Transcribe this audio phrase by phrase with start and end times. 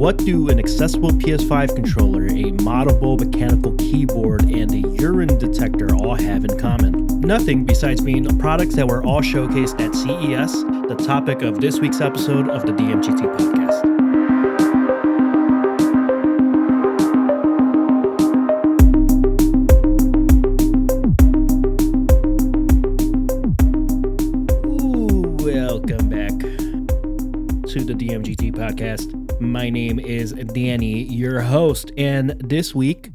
[0.00, 6.14] What do an accessible PS5 controller, a moddable mechanical keyboard, and a urine detector all
[6.14, 7.06] have in common?
[7.20, 12.00] Nothing besides being products that were all showcased at CES, the topic of this week's
[12.00, 14.09] episode of the DMGT podcast.
[29.70, 33.10] Name is Danny, your host, and this week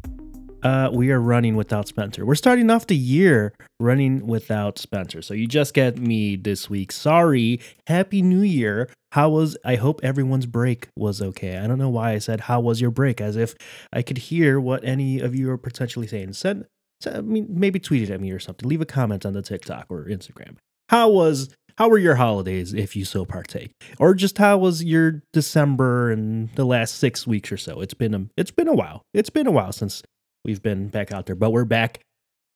[0.63, 2.25] uh, we are running without Spencer.
[2.25, 5.21] We're starting off the year running without Spencer.
[5.21, 6.91] So you just get me this week.
[6.91, 7.59] Sorry.
[7.87, 8.89] Happy New Year.
[9.11, 11.57] How was I hope everyone's break was okay.
[11.57, 13.53] I don't know why I said how was your break as if
[13.93, 16.33] I could hear what any of you are potentially saying.
[16.33, 16.65] Send,
[17.01, 18.67] send I mean maybe tweet it at me or something.
[18.67, 20.55] Leave a comment on the TikTok or Instagram.
[20.89, 23.71] How was how were your holidays if you so partake?
[23.99, 27.81] Or just how was your december and the last six weeks or so?
[27.81, 29.01] It's been a it's been a while.
[29.13, 30.01] It's been a while since
[30.43, 31.99] we've been back out there but we're back.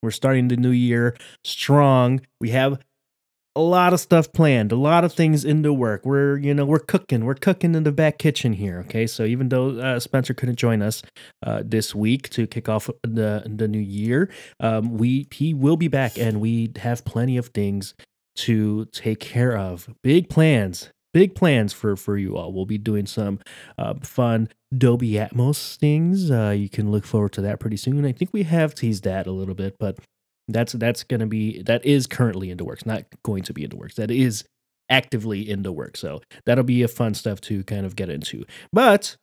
[0.02, 2.22] We're starting the new year strong.
[2.40, 2.80] We have
[3.56, 6.06] a lot of stuff planned a lot of things in the work.
[6.06, 7.26] We're you know we're cooking.
[7.26, 9.06] We're cooking in the back kitchen here okay?
[9.06, 11.04] So even though uh, spencer couldn't join us
[11.44, 14.30] uh, this week to kick off the the new year
[14.62, 17.96] um, we he will be back and we have plenty of things
[18.46, 19.90] to take care of.
[20.04, 22.54] Big plans, big plans for for you all.
[22.54, 23.40] We'll be doing some
[23.78, 26.30] uh, fun Dolby Atmos things.
[26.30, 28.06] Uh, you can look forward to that pretty soon.
[28.06, 30.00] I think we have teased that a little bit, but
[30.48, 32.86] that's that's to be that is currently in the works.
[32.86, 33.96] Not going to be in the works.
[33.96, 34.44] That is
[34.90, 36.00] actively in the works.
[36.00, 38.46] So that'll be a fun stuff to kind of get into.
[38.74, 39.16] But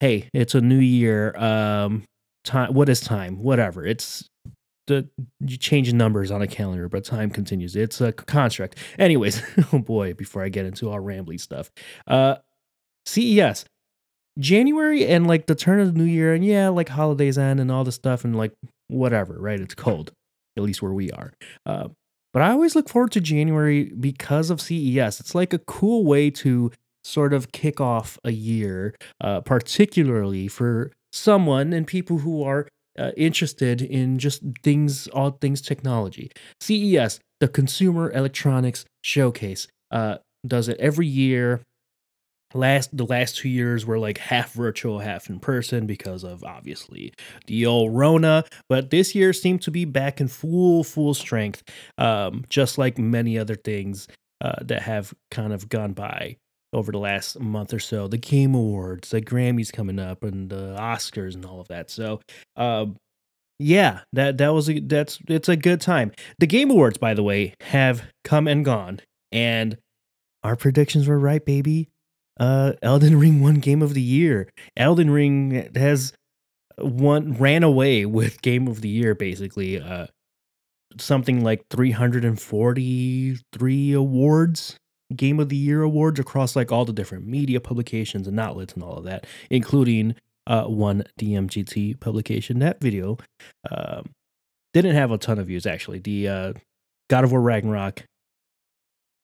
[0.00, 1.36] hey, it's a new year.
[1.36, 2.04] Um,
[2.44, 2.72] time.
[2.74, 3.42] What is time?
[3.42, 3.84] Whatever.
[3.84, 4.26] It's
[4.88, 5.08] the
[5.40, 7.76] you change numbers on a calendar, but time continues.
[7.76, 8.76] It's a construct.
[8.98, 11.70] Anyways, oh boy, before I get into all rambly stuff.
[12.06, 12.36] Uh
[13.06, 13.64] CES.
[14.38, 17.72] January and like the turn of the new year, and yeah, like holidays end and
[17.72, 18.52] all the stuff, and like
[18.88, 19.60] whatever, right?
[19.60, 20.12] It's cold,
[20.56, 21.32] at least where we are.
[21.66, 21.88] Uh,
[22.32, 25.18] but I always look forward to January because of CES.
[25.18, 26.70] It's like a cool way to
[27.02, 33.12] sort of kick off a year, uh, particularly for someone and people who are uh,
[33.16, 36.30] interested in just things, all things technology.
[36.60, 41.62] CES, the Consumer Electronics Showcase, uh, does it every year.
[42.54, 47.12] Last the last two years were like half virtual, half in person because of obviously
[47.46, 48.44] the old Rona.
[48.70, 51.62] But this year seemed to be back in full full strength,
[51.98, 54.08] um, just like many other things
[54.40, 56.38] uh, that have kind of gone by
[56.72, 58.08] over the last month or so.
[58.08, 61.90] The Game Awards, the Grammys coming up, and the Oscars and all of that.
[61.90, 62.20] So,
[62.56, 62.96] um,
[63.58, 66.12] yeah, that that was a that's it's a good time.
[66.38, 69.00] The Game Awards, by the way, have come and gone,
[69.32, 69.78] and
[70.42, 71.88] our predictions were right, baby.
[72.38, 74.48] Uh, Elden Ring won Game of the Year.
[74.76, 76.12] Elden Ring has
[76.78, 79.80] won ran away with Game of the Year, basically.
[79.80, 80.06] Uh,
[80.98, 84.76] something like 343 awards
[85.14, 88.82] Game of the Year awards across like all the different media publications and outlets and
[88.82, 90.14] all of that, including
[90.46, 92.58] uh, one DMGT publication.
[92.58, 93.18] That video
[93.70, 94.10] um,
[94.72, 95.98] didn't have a ton of views actually.
[95.98, 96.52] The uh,
[97.08, 98.04] God of War Ragnarok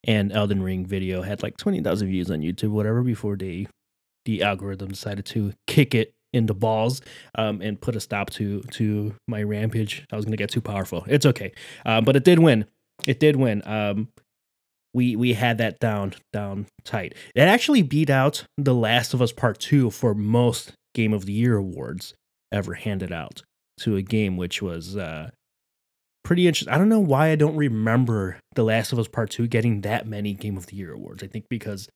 [0.04, 3.66] and Elden Ring video had like 20,000 views on YouTube, whatever, before they
[4.24, 7.00] the algorithm decided to kick it in the balls
[7.36, 10.04] um, and put a stop to to my rampage.
[10.12, 11.04] I was gonna get too powerful.
[11.06, 11.52] It's okay,
[11.86, 12.66] um, but it did win.
[13.06, 13.62] It did win.
[13.66, 14.08] Um,
[14.94, 17.14] we we had that down down tight.
[17.34, 21.32] It actually beat out The Last of Us Part 2 for most Game of the
[21.32, 22.14] Year awards
[22.52, 23.42] ever handed out
[23.80, 25.30] to a game which was uh
[26.22, 26.72] pretty interesting.
[26.72, 30.06] I don't know why I don't remember The Last of Us Part 2 getting that
[30.06, 31.22] many Game of the Year awards.
[31.22, 31.88] I think because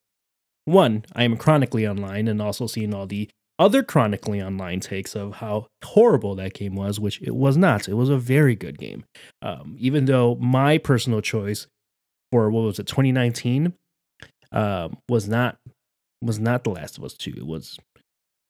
[0.65, 5.37] one, I am chronically online and also seeing all the other chronically online takes of
[5.37, 7.89] how horrible that game was, which it was not.
[7.89, 9.05] It was a very good game.
[9.43, 11.67] Um, even though my personal choice
[12.33, 13.73] for what was it 2019
[14.53, 15.57] um, was not
[16.23, 17.79] was not the last of us 2 it was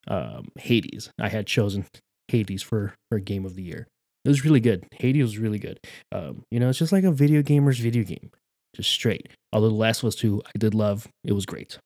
[0.09, 1.11] um, hades.
[1.21, 1.87] I had chosen
[2.29, 3.87] hades for for game of the year.
[4.25, 4.87] It was really good.
[4.93, 5.79] Hades was really good.
[6.13, 8.31] Um, you know it's just like a video gamer's video game.
[8.75, 9.29] Just straight.
[9.53, 11.07] Although the last of us 2 i did love.
[11.25, 11.79] It was great.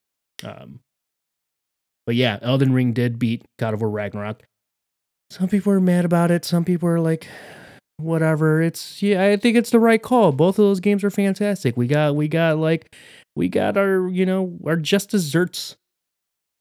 [0.44, 0.80] Um,
[2.06, 4.42] but yeah elden ring did beat god of war ragnarok.
[5.30, 6.44] Some people are mad about it.
[6.44, 7.26] Some people are like
[7.98, 8.60] whatever.
[8.62, 10.32] It's yeah, I think it's the right call.
[10.32, 11.76] Both of those games are fantastic.
[11.76, 12.94] We got we got like
[13.36, 15.76] we got our you know our just desserts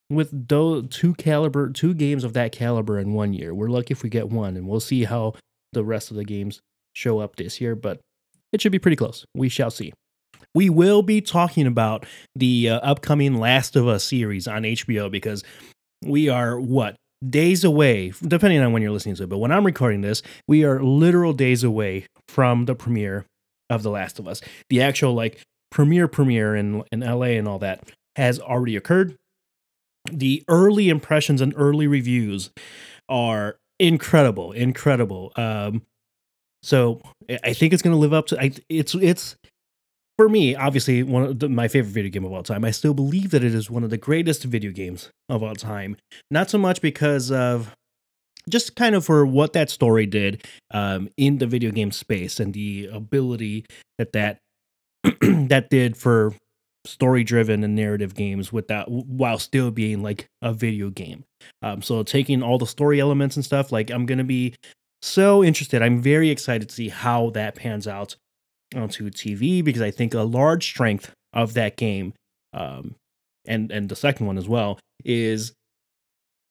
[0.09, 3.53] with those two caliber two games of that caliber in one year.
[3.53, 5.33] We're lucky if we get one, and we'll see how
[5.73, 6.59] the rest of the games
[6.93, 7.75] show up this year.
[7.75, 7.99] But
[8.51, 9.25] it should be pretty close.
[9.35, 9.93] We shall see.
[10.53, 12.05] We will be talking about
[12.35, 15.43] the uh, upcoming Last of Us series on HBO because
[16.03, 16.95] we are what
[17.27, 19.29] days away, depending on when you're listening to it.
[19.29, 23.25] But when I'm recording this, we are literal days away from the premiere
[23.69, 24.41] of The Last of Us.
[24.69, 29.17] The actual like premiere premiere in in LA and all that has already occurred.
[30.11, 32.49] The early impressions and early reviews
[33.07, 35.31] are incredible, incredible.
[35.35, 35.83] Um,
[36.63, 37.01] so
[37.43, 38.41] I think it's going to live up to.
[38.41, 39.35] I, it's it's
[40.17, 42.63] for me, obviously, one of the, my favorite video game of all time.
[42.63, 45.97] I still believe that it is one of the greatest video games of all time.
[46.29, 47.73] Not so much because of
[48.49, 52.53] just kind of for what that story did um, in the video game space and
[52.53, 53.65] the ability
[53.97, 54.39] that that
[55.21, 56.33] that did for
[56.85, 61.23] story driven and narrative games without while still being like a video game.
[61.61, 64.55] Um, so taking all the story elements and stuff, like I'm gonna be
[65.01, 65.81] so interested.
[65.81, 68.15] I'm very excited to see how that pans out
[68.75, 72.13] onto TV because I think a large strength of that game,
[72.53, 72.95] um,
[73.45, 75.53] and and the second one as well, is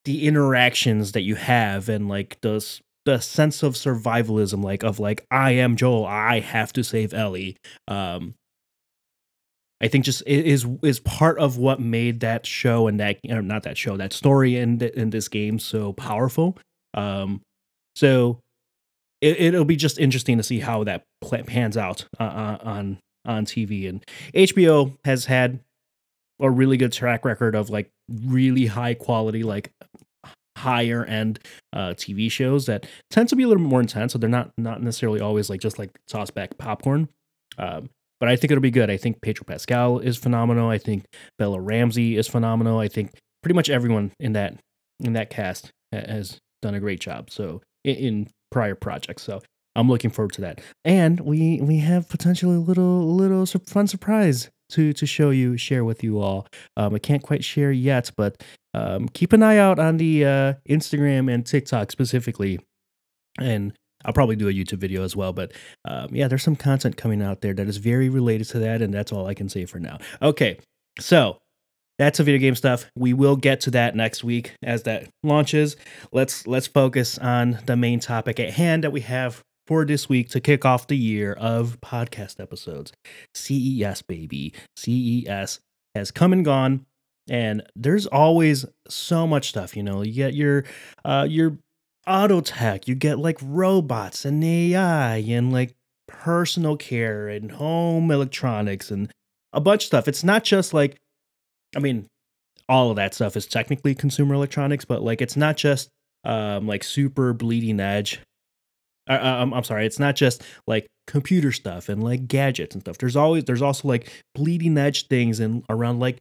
[0.04, 5.24] the interactions that you have and like the the sense of survivalism, like of like
[5.30, 7.56] I am Joel, I have to save Ellie.
[7.88, 8.34] Um,
[9.80, 13.78] I think just is is part of what made that show and that not that
[13.78, 16.58] show that story in in this game so powerful.
[16.92, 17.40] Um,
[17.96, 18.40] so
[19.20, 21.04] it, will be just interesting to see how that
[21.46, 23.88] pans out uh, uh, on on TV.
[23.88, 25.60] And HBO has had
[26.40, 27.90] a really good track record of like
[28.24, 29.72] really high quality, like
[30.56, 31.38] higher end
[31.72, 34.12] uh, TV shows that tend to be a little bit more intense.
[34.12, 37.08] So they're not not necessarily always like just like toss back popcorn.
[37.58, 37.90] Um,
[38.20, 38.90] but I think it'll be good.
[38.90, 40.68] I think Pedro Pascal is phenomenal.
[40.68, 41.06] I think
[41.38, 42.78] Bella Ramsey is phenomenal.
[42.78, 43.12] I think
[43.42, 44.58] pretty much everyone in that
[45.00, 47.30] in that cast has done a great job.
[47.30, 49.22] So in, in prior projects.
[49.22, 49.42] So
[49.76, 50.60] I'm looking forward to that.
[50.84, 55.84] And we we have potentially a little little fun surprise to to show you, share
[55.84, 56.46] with you all.
[56.76, 58.42] Um, I can't quite share yet, but
[58.74, 62.60] um, keep an eye out on the uh, Instagram and TikTok specifically,
[63.38, 63.72] and
[64.04, 65.32] I'll probably do a YouTube video as well.
[65.32, 65.52] But
[65.84, 68.94] um, yeah, there's some content coming out there that is very related to that, and
[68.94, 69.98] that's all I can say for now.
[70.22, 70.58] Okay,
[70.98, 71.38] so
[72.00, 72.90] that's the video game stuff.
[72.96, 75.76] We will get to that next week as that launches.
[76.12, 80.30] Let's let's focus on the main topic at hand that we have for this week
[80.30, 82.94] to kick off the year of podcast episodes.
[83.34, 84.54] CES baby.
[84.78, 85.60] CES
[85.94, 86.86] has come and gone
[87.28, 90.00] and there's always so much stuff, you know.
[90.00, 90.64] You get your
[91.04, 91.58] uh your
[92.06, 95.74] auto tech, you get like robots and AI and like
[96.08, 99.12] personal care and home electronics and
[99.52, 100.08] a bunch of stuff.
[100.08, 100.96] It's not just like
[101.76, 102.06] I mean,
[102.68, 105.88] all of that stuff is technically consumer electronics, but like it's not just
[106.24, 108.20] um like super bleeding edge.
[109.08, 112.98] I'm, I'm sorry, it's not just like computer stuff and like gadgets and stuff.
[112.98, 116.18] There's always there's also like bleeding edge things and around like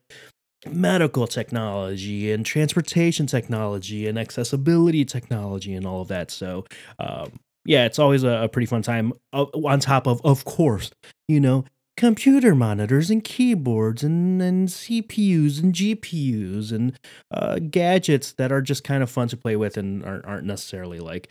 [0.67, 6.31] medical technology and transportation technology and accessibility technology and all of that.
[6.31, 6.65] So,
[6.99, 7.31] um,
[7.65, 9.13] yeah, it's always a, a pretty fun time.
[9.31, 10.91] Uh, on top of, of course,
[11.27, 11.65] you know,
[11.99, 16.97] computer monitors and keyboards and, and CPUs and GPUs and
[17.29, 20.99] uh, gadgets that are just kind of fun to play with and aren't, aren't necessarily
[20.99, 21.29] like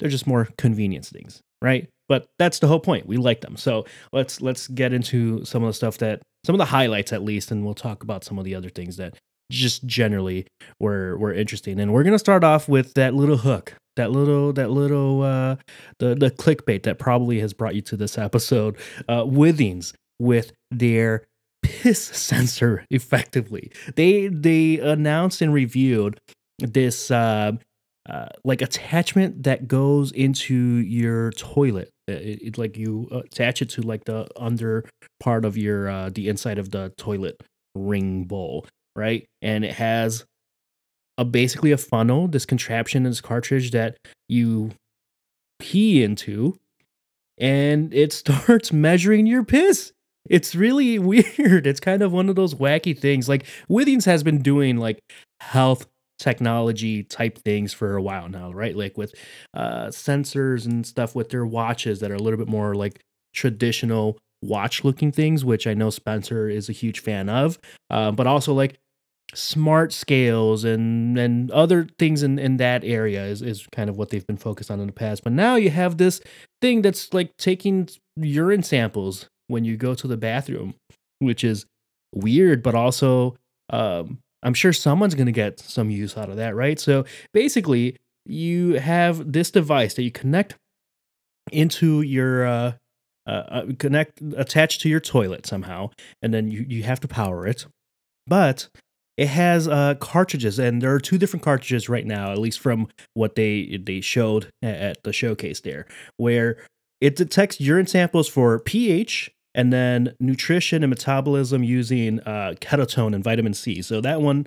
[0.00, 1.86] they're just more convenience things, right?
[2.08, 3.06] But that's the whole point.
[3.06, 3.58] We like them.
[3.58, 7.22] So let's let's get into some of the stuff that some of the highlights at
[7.22, 9.18] least, and we'll talk about some of the other things that
[9.50, 10.46] just generally
[10.80, 11.78] were were interesting.
[11.78, 15.56] And we're gonna start off with that little hook that little that little uh
[15.98, 18.76] the the clickbait that probably has brought you to this episode
[19.08, 21.24] uh withings with their
[21.62, 23.70] piss sensor effectively.
[23.96, 26.18] They they announced and reviewed
[26.58, 27.52] this uh,
[28.08, 31.90] uh like attachment that goes into your toilet.
[32.08, 34.84] Uh, it, it, like you attach it to like the under
[35.20, 37.40] part of your uh the inside of the toilet
[37.74, 39.26] ring bowl right?
[39.40, 40.24] And it has
[41.18, 43.96] a basically a funnel, this contraption, this cartridge that
[44.28, 44.70] you
[45.58, 46.58] pee into,
[47.38, 49.92] and it starts measuring your piss.
[50.28, 51.66] It's really weird.
[51.66, 53.28] It's kind of one of those wacky things.
[53.28, 55.00] Like Withings has been doing like
[55.40, 55.86] health
[56.18, 58.76] technology type things for a while now, right?
[58.76, 59.14] Like with
[59.54, 63.00] uh, sensors and stuff with their watches that are a little bit more like
[63.34, 67.58] traditional watch looking things, which I know Spencer is a huge fan of.
[67.90, 68.78] Uh, but also like
[69.34, 74.10] smart scales and and other things in in that area is is kind of what
[74.10, 75.24] they've been focused on in the past.
[75.24, 76.20] But now you have this
[76.60, 80.74] thing that's like taking urine samples when you go to the bathroom
[81.18, 81.66] which is
[82.14, 83.36] weird but also
[83.70, 86.78] um i'm sure someone's going to get some use out of that right?
[86.78, 87.96] So basically
[88.26, 90.56] you have this device that you connect
[91.50, 92.72] into your uh,
[93.26, 97.46] uh, uh connect attached to your toilet somehow and then you you have to power
[97.46, 97.66] it.
[98.26, 98.68] But
[99.16, 102.88] it has uh, cartridges, and there are two different cartridges right now, at least from
[103.14, 106.56] what they they showed at the showcase there, where
[107.00, 113.22] it detects urine samples for pH and then nutrition and metabolism using uh, ketotone and
[113.22, 113.82] vitamin C.
[113.82, 114.46] So that one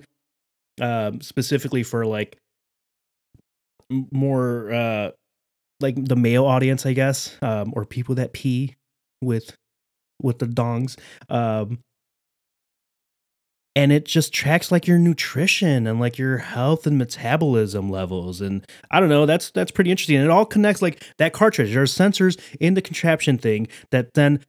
[0.80, 2.38] um, specifically for like
[4.10, 5.10] more uh,
[5.80, 8.74] like the male audience, I guess, um, or people that pee
[9.22, 9.54] with
[10.22, 10.98] with the dongs.
[11.28, 11.80] Um,
[13.76, 18.66] and it just tracks like your nutrition and like your health and metabolism levels and
[18.90, 21.94] i don't know that's that's pretty interesting and it all connects like that cartridge there's
[21.94, 24.44] sensors in the contraption thing that then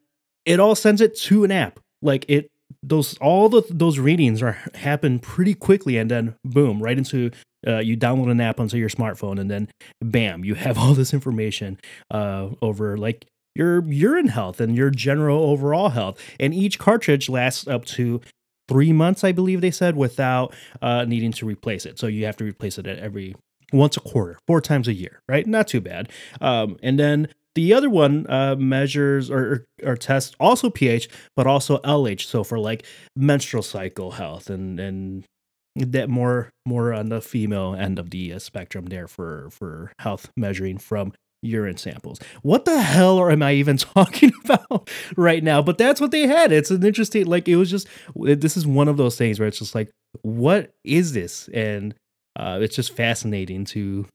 [0.46, 2.50] it all sends it to an app like it
[2.82, 7.30] those all the those readings are happen pretty quickly and then boom right into
[7.68, 9.68] uh, you download an app onto your smartphone and then
[10.02, 11.78] bam you have all this information
[12.12, 17.68] uh, over like your urine health and your general overall health and each cartridge lasts
[17.68, 18.22] up to
[18.68, 22.00] three months, I believe they said, without uh, needing to replace it.
[22.00, 23.36] So you have to replace it at every
[23.74, 25.46] once a quarter, four times a year, right?
[25.46, 26.10] Not too bad.
[26.42, 31.80] Um, and then the other one uh, measures or, or tests also pH, but also
[31.80, 32.26] LH.
[32.26, 35.26] So for like menstrual cycle health and and
[35.76, 40.32] that more more on the female end of the uh, spectrum there for for health
[40.36, 42.20] measuring from urine samples.
[42.42, 45.62] What the hell am I even talking about right now?
[45.62, 46.52] But that's what they had.
[46.52, 49.60] It's an interesting, like, it was just, this is one of those things where it's
[49.60, 49.90] just like,
[50.22, 51.50] what is this?
[51.54, 51.94] And
[52.38, 54.06] uh, it's just fascinating to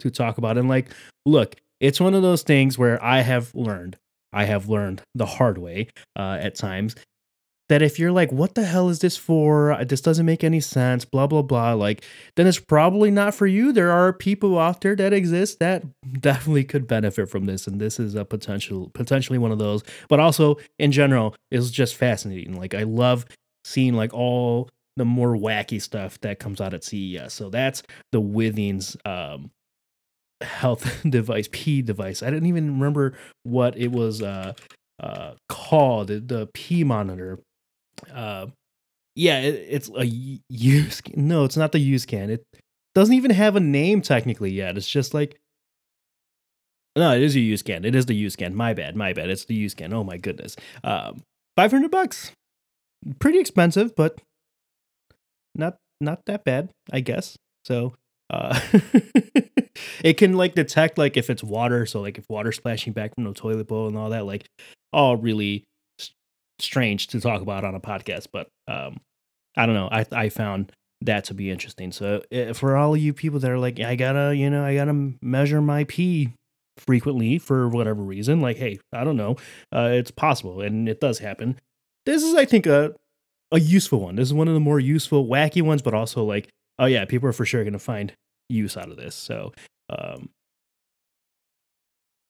[0.00, 0.58] to talk about.
[0.58, 0.90] And like,
[1.24, 3.96] look, it's one of those things where I have learned,
[4.32, 6.96] I have learned the hard way uh, at times
[7.68, 9.72] that if you're like, what the hell is this for?
[9.72, 12.04] Uh, this doesn't make any sense, blah, blah, blah, like,
[12.36, 13.72] then it's probably not for you.
[13.72, 15.84] There are people out there that exist that
[16.20, 17.66] definitely could benefit from this.
[17.66, 19.82] And this is a potential, potentially one of those.
[20.08, 22.58] But also, in general, is just fascinating.
[22.58, 23.24] Like, I love
[23.64, 27.32] seeing like all the more wacky stuff that comes out at CES.
[27.32, 29.50] So that's the Withings um,
[30.42, 32.22] health device, P device.
[32.22, 33.14] I didn't even remember
[33.44, 34.52] what it was uh,
[35.00, 37.38] uh, called, the P monitor
[38.12, 38.46] uh,
[39.14, 41.02] yeah, it, it's a use.
[41.14, 42.30] No, it's not the U-Scan.
[42.30, 42.44] It
[42.94, 44.76] doesn't even have a name technically yet.
[44.76, 45.38] It's just like
[46.94, 47.84] no, it is a U-Scan.
[47.84, 48.54] It is the U-Scan.
[48.54, 48.96] My bad.
[48.96, 49.30] My bad.
[49.30, 49.92] It's the U-Scan.
[49.94, 50.56] Oh my goodness.
[50.84, 51.22] Um,
[51.56, 52.32] five hundred bucks.
[53.18, 54.18] Pretty expensive, but
[55.54, 57.36] not not that bad, I guess.
[57.64, 57.94] So,
[58.30, 58.58] uh,
[60.04, 61.86] it can like detect like if it's water.
[61.86, 64.46] So like if water splashing back from the toilet bowl and all that, like
[64.92, 65.64] all really
[66.62, 69.00] strange to talk about on a podcast, but um,
[69.56, 69.88] I don't know.
[69.90, 71.92] I I found that to be interesting.
[71.92, 74.74] So uh, for all of you people that are like, I gotta, you know, I
[74.74, 76.32] gotta measure my pee
[76.78, 79.36] frequently for whatever reason, like, hey, I don't know,
[79.74, 81.60] uh, it's possible and it does happen.
[82.06, 82.94] This is, I think, a
[83.52, 84.16] a useful one.
[84.16, 87.28] This is one of the more useful, wacky ones, but also like, oh yeah, people
[87.28, 88.12] are for sure gonna find
[88.48, 89.14] use out of this.
[89.14, 89.52] So
[89.90, 90.30] um,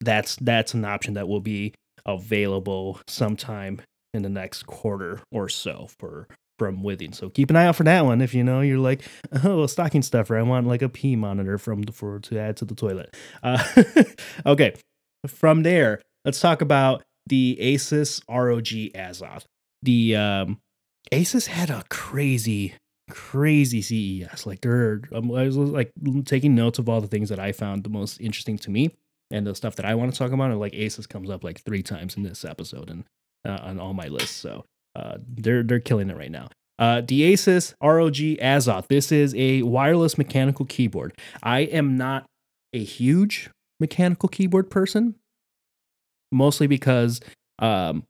[0.00, 1.74] that's that's an option that will be
[2.04, 3.80] available sometime
[4.14, 6.28] in the next quarter or so for
[6.58, 7.12] from Withing.
[7.12, 8.20] So keep an eye out for that one.
[8.20, 9.02] If you know you're like,
[9.42, 12.56] oh, a stocking stuffer, I want like a P monitor from the, for to add
[12.58, 13.16] to the toilet.
[13.42, 13.62] Uh,
[14.46, 14.74] okay,
[15.26, 19.44] from there, let's talk about the Asus ROG Azoth.
[19.82, 20.58] The um,
[21.10, 22.74] Asus had a crazy,
[23.10, 24.46] crazy CES.
[24.46, 25.90] Like there, um, I was like
[26.24, 28.94] taking notes of all the things that I found the most interesting to me
[29.30, 30.50] and the stuff that I want to talk about.
[30.50, 33.04] And like Asus comes up like three times in this episode, and
[33.44, 34.36] uh, on all my lists.
[34.36, 34.64] So
[34.96, 36.48] uh, they're they're killing it right now.
[36.78, 38.88] Uh, the Asus ROG Azoth.
[38.88, 41.16] This is a wireless mechanical keyboard.
[41.42, 42.26] I am not
[42.72, 45.14] a huge mechanical keyboard person,
[46.32, 47.20] mostly because
[47.58, 48.04] um,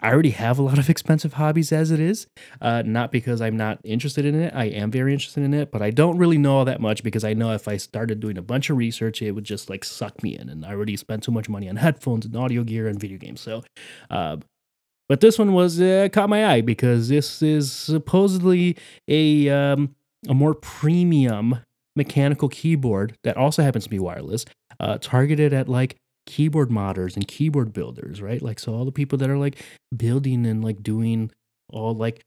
[0.00, 2.26] I already have a lot of expensive hobbies as it is.
[2.60, 4.54] Uh, not because I'm not interested in it.
[4.54, 7.24] I am very interested in it, but I don't really know all that much because
[7.24, 10.22] I know if I started doing a bunch of research, it would just like suck
[10.22, 10.48] me in.
[10.48, 13.40] And I already spent too much money on headphones and audio gear and video games.
[13.40, 13.64] So
[14.10, 14.36] uh,
[15.08, 18.76] but this one was uh, caught my eye because this is supposedly
[19.08, 19.94] a um,
[20.28, 21.58] a more premium
[21.96, 24.44] mechanical keyboard that also happens to be wireless,
[24.80, 25.96] uh, targeted at like
[26.26, 28.42] keyboard modders and keyboard builders, right?
[28.42, 29.62] Like so all the people that are like
[29.94, 31.30] building and like doing
[31.70, 32.22] all like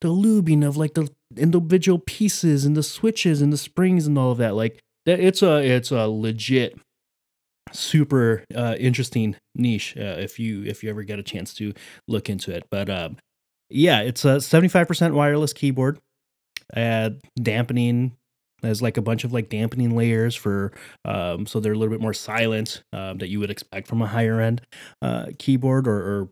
[0.00, 4.32] the lubing of like the individual pieces and the switches and the springs and all
[4.32, 4.54] of that.
[4.54, 6.78] Like it's a it's a legit
[7.72, 11.72] super uh, interesting niche uh, if you if you ever get a chance to
[12.06, 12.64] look into it.
[12.70, 13.16] But um,
[13.70, 15.98] yeah, it's a 75% wireless keyboard.
[16.74, 17.10] Uh,
[17.40, 18.12] dampening
[18.62, 20.72] has like a bunch of like dampening layers for
[21.04, 24.06] um, so they're a little bit more silent um, that you would expect from a
[24.06, 24.60] higher end
[25.00, 26.28] uh, keyboard or, or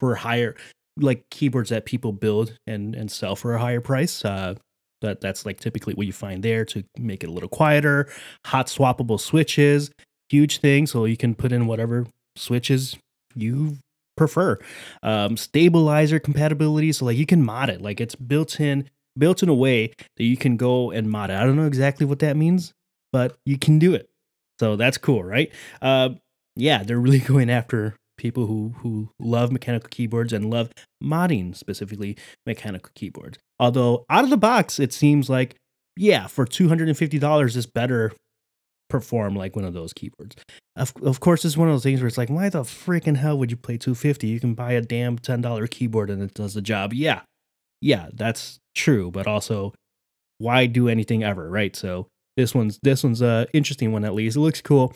[0.00, 0.56] for higher
[0.98, 4.24] like keyboards that people build and and sell for a higher price.
[4.24, 4.54] Uh,
[5.00, 8.08] That that's like typically what you find there to make it a little quieter.
[8.46, 9.90] Hot swappable switches,
[10.28, 10.86] huge thing.
[10.86, 12.06] So you can put in whatever
[12.36, 12.96] switches
[13.34, 13.78] you
[14.16, 14.58] prefer.
[15.02, 17.80] Um, stabilizer compatibility, so like you can mod it.
[17.80, 21.34] Like it's built in, built in a way that you can go and mod it.
[21.34, 22.72] I don't know exactly what that means,
[23.12, 24.10] but you can do it.
[24.60, 25.52] So that's cool, right?
[25.80, 26.10] Uh,
[26.56, 32.16] yeah, they're really going after people who who love mechanical keyboards and love modding specifically
[32.44, 33.38] mechanical keyboards.
[33.58, 35.54] Although out of the box, it seems like
[35.96, 38.12] yeah, for two hundred and fifty dollars, it's better
[38.88, 40.36] perform like one of those keyboards.
[40.76, 43.38] Of, of course, it's one of those things where it's like, why the freaking hell
[43.38, 44.26] would you play 250?
[44.26, 46.92] You can buy a damn $10 keyboard and it does the job.
[46.92, 47.20] Yeah.
[47.80, 49.72] Yeah, that's true, but also
[50.38, 51.74] why do anything ever, right?
[51.76, 54.36] So this one's this one's a interesting one at least.
[54.36, 54.94] It looks cool.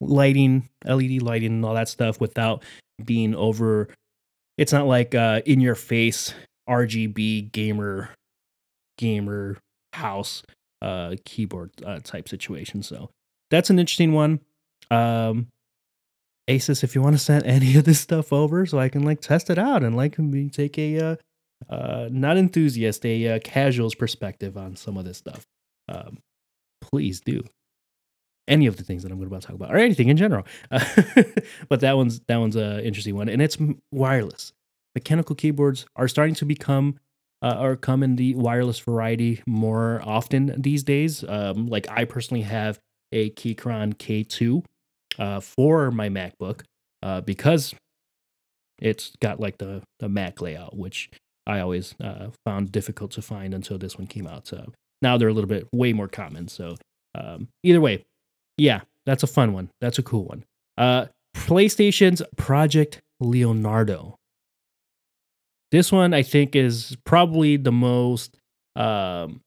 [0.00, 2.62] Lighting, LED lighting and all that stuff without
[3.04, 3.88] being over
[4.58, 6.34] it's not like uh in your face
[6.68, 8.10] RGB gamer
[8.98, 9.56] gamer
[9.94, 10.42] house
[10.82, 12.82] uh keyboard uh, type situation.
[12.82, 13.08] So
[13.50, 14.40] that's an interesting one.
[14.90, 15.48] Um,
[16.48, 19.20] Asus, if you want to send any of this stuff over, so I can like
[19.20, 20.16] test it out and like
[20.50, 21.16] take a uh,
[21.68, 25.46] uh, not enthusiast, a uh, casual's perspective on some of this stuff,
[25.88, 26.18] um,
[26.80, 27.42] please do.
[28.46, 30.46] Any of the things that I'm about to about talk about, or anything in general.
[30.70, 30.82] Uh,
[31.68, 33.58] but that one's that one's a interesting one, and it's
[33.92, 34.52] wireless.
[34.94, 36.98] Mechanical keyboards are starting to become
[37.42, 41.22] uh, or come in the wireless variety more often these days.
[41.28, 42.80] Um, like I personally have
[43.12, 44.64] a Keychron K2
[45.18, 46.62] uh, for my MacBook
[47.02, 47.74] uh, because
[48.80, 51.10] it's got like the, the Mac layout, which
[51.46, 54.46] I always uh, found difficult to find until this one came out.
[54.46, 54.72] So
[55.02, 56.48] now they're a little bit way more common.
[56.48, 56.76] So
[57.14, 58.04] um, either way,
[58.56, 59.70] yeah, that's a fun one.
[59.80, 60.44] That's a cool one.
[60.76, 64.16] Uh, PlayStation's Project Leonardo.
[65.70, 68.36] This one I think is probably the most
[68.76, 69.40] um,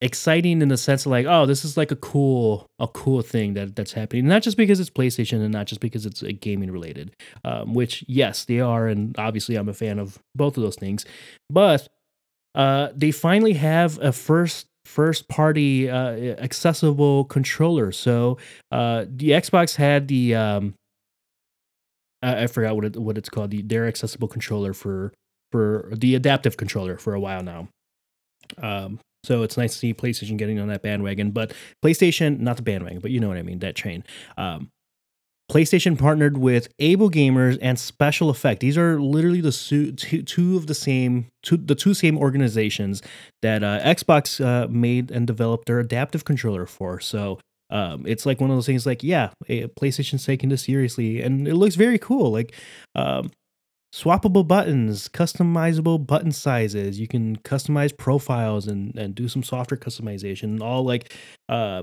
[0.00, 3.54] exciting in the sense of like, oh, this is like a cool, a cool thing
[3.54, 4.26] that that's happening.
[4.26, 8.04] Not just because it's PlayStation and not just because it's a gaming related, um, which
[8.06, 11.04] yes, they are, and obviously I'm a fan of both of those things.
[11.50, 11.88] But
[12.54, 17.90] uh, they finally have a first first party uh, accessible controller.
[17.92, 18.38] So
[18.70, 20.74] uh, the Xbox had the um,
[22.22, 25.12] I, I forgot what it, what it's called the their accessible controller for
[25.52, 27.68] for the adaptive controller for a while now.
[28.58, 31.32] Um, so it's nice to see PlayStation getting on that bandwagon.
[31.32, 31.52] But
[31.84, 34.04] PlayStation, not the bandwagon, but you know what I mean, that train.
[34.36, 34.70] Um,
[35.50, 38.60] PlayStation partnered with Able Gamers and Special Effect.
[38.60, 43.00] These are literally the two, two of the same, two, the two same organizations
[43.42, 46.98] that uh, Xbox uh, made and developed their adaptive controller for.
[46.98, 47.38] So
[47.70, 48.86] um, it's like one of those things.
[48.86, 52.32] Like, yeah, PlayStation's taking this seriously, and it looks very cool.
[52.32, 52.52] Like,
[52.96, 53.30] um,
[53.94, 57.00] swappable buttons, customizable button sizes.
[57.00, 60.60] You can customize profiles and and do some software customization.
[60.60, 61.14] All like
[61.48, 61.82] uh,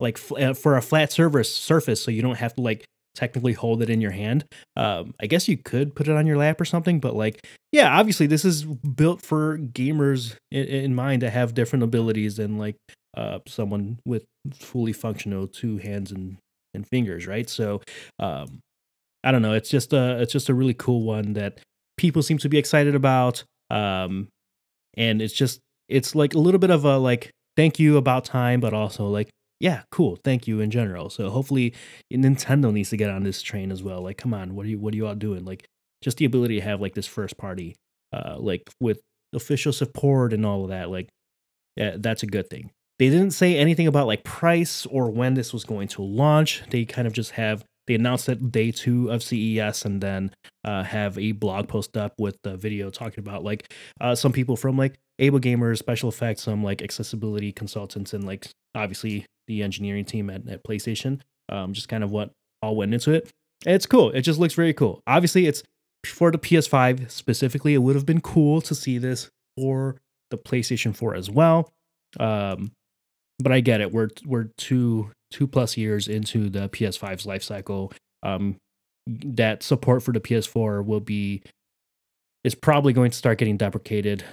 [0.00, 3.82] like uh, for a flat surface surface, so you don't have to like technically hold
[3.82, 4.44] it in your hand.
[4.76, 7.98] Um, I guess you could put it on your lap or something, but like, yeah,
[7.98, 12.76] obviously this is built for gamers in, in mind to have different abilities than like
[13.16, 14.24] uh, someone with
[14.54, 16.38] fully functional two hands and
[16.74, 17.48] and fingers, right?
[17.48, 17.80] So,
[18.18, 18.60] um,
[19.28, 19.52] I don't know.
[19.52, 21.60] It's just a it's just a really cool one that
[21.98, 23.44] people seem to be excited about.
[23.68, 24.28] Um,
[24.96, 28.58] and it's just it's like a little bit of a like thank you about time,
[28.58, 29.28] but also like
[29.60, 31.10] yeah, cool, thank you in general.
[31.10, 31.74] So hopefully
[32.10, 34.00] Nintendo needs to get on this train as well.
[34.00, 35.44] Like, come on, what are you what are you all doing?
[35.44, 35.66] Like,
[36.02, 37.76] just the ability to have like this first party,
[38.14, 39.00] uh, like with
[39.34, 40.88] official support and all of that.
[40.88, 41.10] Like,
[41.76, 42.70] yeah, that's a good thing.
[42.98, 46.62] They didn't say anything about like price or when this was going to launch.
[46.70, 50.30] They kind of just have they announced it day two of CES and then
[50.64, 54.56] uh, have a blog post up with the video talking about like uh, some people
[54.56, 60.04] from like Able Gamers, special effects, some like accessibility consultants, and like obviously the engineering
[60.04, 61.20] team at, at PlayStation.
[61.48, 62.30] Um, just kind of what
[62.62, 63.30] all went into it.
[63.64, 64.10] And it's cool.
[64.10, 65.00] It just looks very cool.
[65.06, 65.62] Obviously, it's
[66.04, 67.72] for the PS5 specifically.
[67.72, 69.96] It would have been cool to see this for
[70.30, 71.72] the PlayStation 4 as well.
[72.20, 72.72] Um,
[73.38, 73.92] but I get it.
[73.92, 77.92] We're we're two two plus years into the PS5's life cycle.
[78.22, 78.56] Um,
[79.06, 81.42] that support for the PS4 will be
[82.44, 84.24] is probably going to start getting deprecated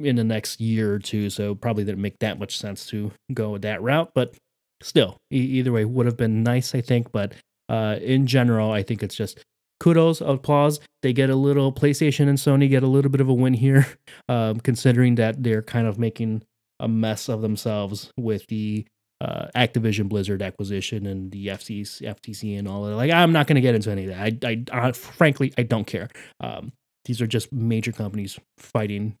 [0.00, 1.30] in the next year or two.
[1.30, 4.10] So probably didn't make that much sense to go that route.
[4.14, 4.34] But
[4.82, 7.12] still, e- either way would have been nice, I think.
[7.12, 7.34] But
[7.68, 9.38] uh, in general, I think it's just
[9.80, 10.80] kudos, applause.
[11.02, 13.86] They get a little PlayStation and Sony get a little bit of a win here,
[14.28, 16.42] um, considering that they're kind of making
[16.80, 18.86] a mess of themselves with the
[19.20, 22.96] uh, Activision Blizzard acquisition and the FCC, FTC and all that.
[22.96, 24.44] Like, I'm not going to get into any of that.
[24.44, 26.08] I, I, I frankly, I don't care.
[26.40, 26.72] Um,
[27.06, 29.16] these are just major companies fighting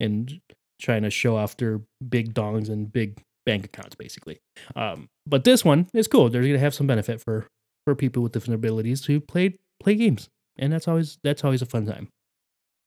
[0.00, 0.40] and
[0.80, 4.40] trying to show off their big dongs and big bank accounts, basically.
[4.76, 6.28] Um, but this one is cool.
[6.28, 7.46] They're gonna have some benefit for
[7.86, 11.66] for people with different abilities to play play games, and that's always that's always a
[11.66, 12.08] fun time.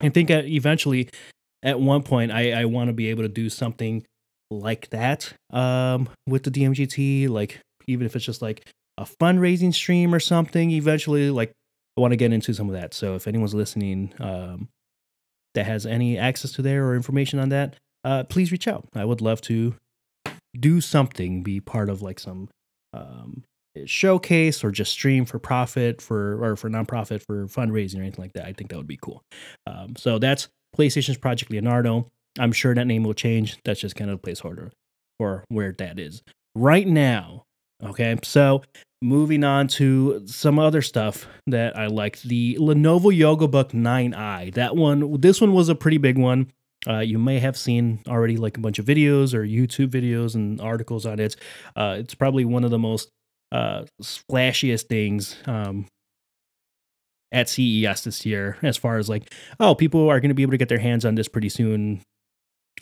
[0.00, 1.08] I think eventually,
[1.62, 4.06] at one point, I I want to be able to do something
[4.60, 8.66] like that um, with the DMGT, like even if it's just like
[8.98, 10.70] a fundraising stream or something.
[10.70, 11.52] Eventually, like
[11.96, 12.94] I want to get into some of that.
[12.94, 14.68] So if anyone's listening um,
[15.54, 18.88] that has any access to there or information on that, uh, please reach out.
[18.94, 19.74] I would love to
[20.58, 22.48] do something, be part of like some
[22.92, 23.44] um,
[23.86, 28.32] showcase or just stream for profit for or for nonprofit for fundraising or anything like
[28.34, 28.46] that.
[28.46, 29.22] I think that would be cool.
[29.66, 32.08] Um, so that's PlayStation's Project Leonardo.
[32.38, 33.58] I'm sure that name will change.
[33.64, 34.70] That's just kind of a placeholder
[35.18, 36.22] for where that is
[36.54, 37.44] right now.
[37.82, 38.62] Okay, so
[39.02, 42.20] moving on to some other stuff that I like.
[42.22, 44.54] The Lenovo Yoga Book 9i.
[44.54, 46.52] That one, this one was a pretty big one.
[46.86, 50.60] Uh, you may have seen already like a bunch of videos or YouTube videos and
[50.60, 51.36] articles on it.
[51.76, 53.08] Uh, it's probably one of the most
[53.52, 55.86] uh, flashiest things um,
[57.30, 60.52] at CES this year, as far as like, oh, people are going to be able
[60.52, 62.02] to get their hands on this pretty soon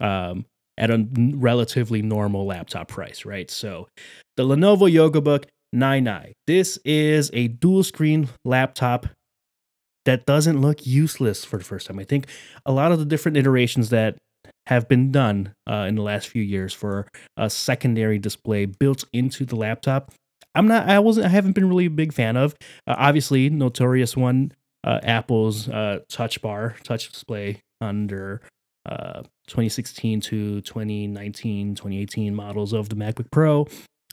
[0.01, 0.45] um,
[0.79, 3.51] at a relatively normal laptop price, right?
[3.51, 3.89] So
[4.37, 6.33] the Lenovo Yoga Book 9i.
[6.47, 9.07] This is a dual screen laptop
[10.05, 11.99] that doesn't look useless for the first time.
[11.99, 12.27] I think
[12.67, 14.17] a lot of the different iterations that
[14.67, 19.45] have been done uh, in the last few years for a secondary display built into
[19.45, 20.13] the laptop.
[20.55, 20.89] I'm not.
[20.89, 21.27] I wasn't.
[21.27, 22.55] I haven't been really a big fan of.
[22.87, 24.53] Uh, obviously, notorious one.
[24.83, 28.41] Uh, Apple's uh, Touch Bar, Touch Display under
[28.87, 33.67] uh, 2016 to 2019, 2018 models of the MacBook Pro.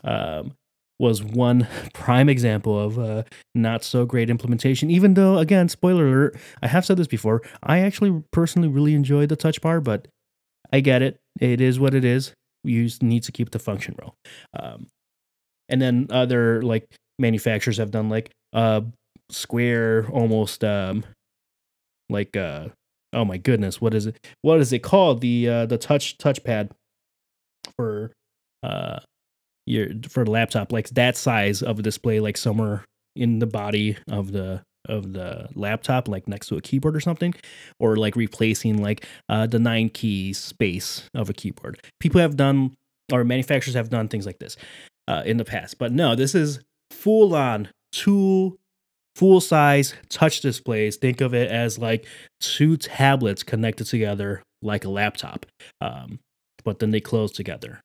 [0.03, 0.53] Um,
[0.99, 4.89] was one prime example of a not so great implementation.
[4.89, 9.29] Even though, again, spoiler alert, I have said this before, I actually personally really enjoyed
[9.29, 10.07] the touch bar, but
[10.73, 11.19] I get it.
[11.39, 12.33] It is what it is.
[12.63, 14.13] You need to keep the function row.
[14.59, 14.87] Um,
[15.69, 16.87] and then other like
[17.19, 18.81] manufacturers have done like uh
[19.29, 21.03] square almost um
[22.09, 22.67] like uh
[23.17, 25.21] oh my goodness what is it what is it called?
[25.21, 26.71] The uh the touch touchpad
[27.75, 28.13] for
[28.63, 28.99] uh
[29.65, 33.97] your for the laptop like that size of a display like somewhere in the body
[34.09, 37.33] of the of the laptop like next to a keyboard or something
[37.79, 41.77] or like replacing like uh, the nine key space of a keyboard.
[41.99, 42.73] People have done
[43.11, 44.55] or manufacturers have done things like this
[45.09, 46.59] uh, in the past but no this is
[46.91, 48.57] full on two
[49.17, 52.05] full size touch displays think of it as like
[52.39, 55.45] two tablets connected together like a laptop
[55.81, 56.19] um,
[56.63, 57.79] but then they close together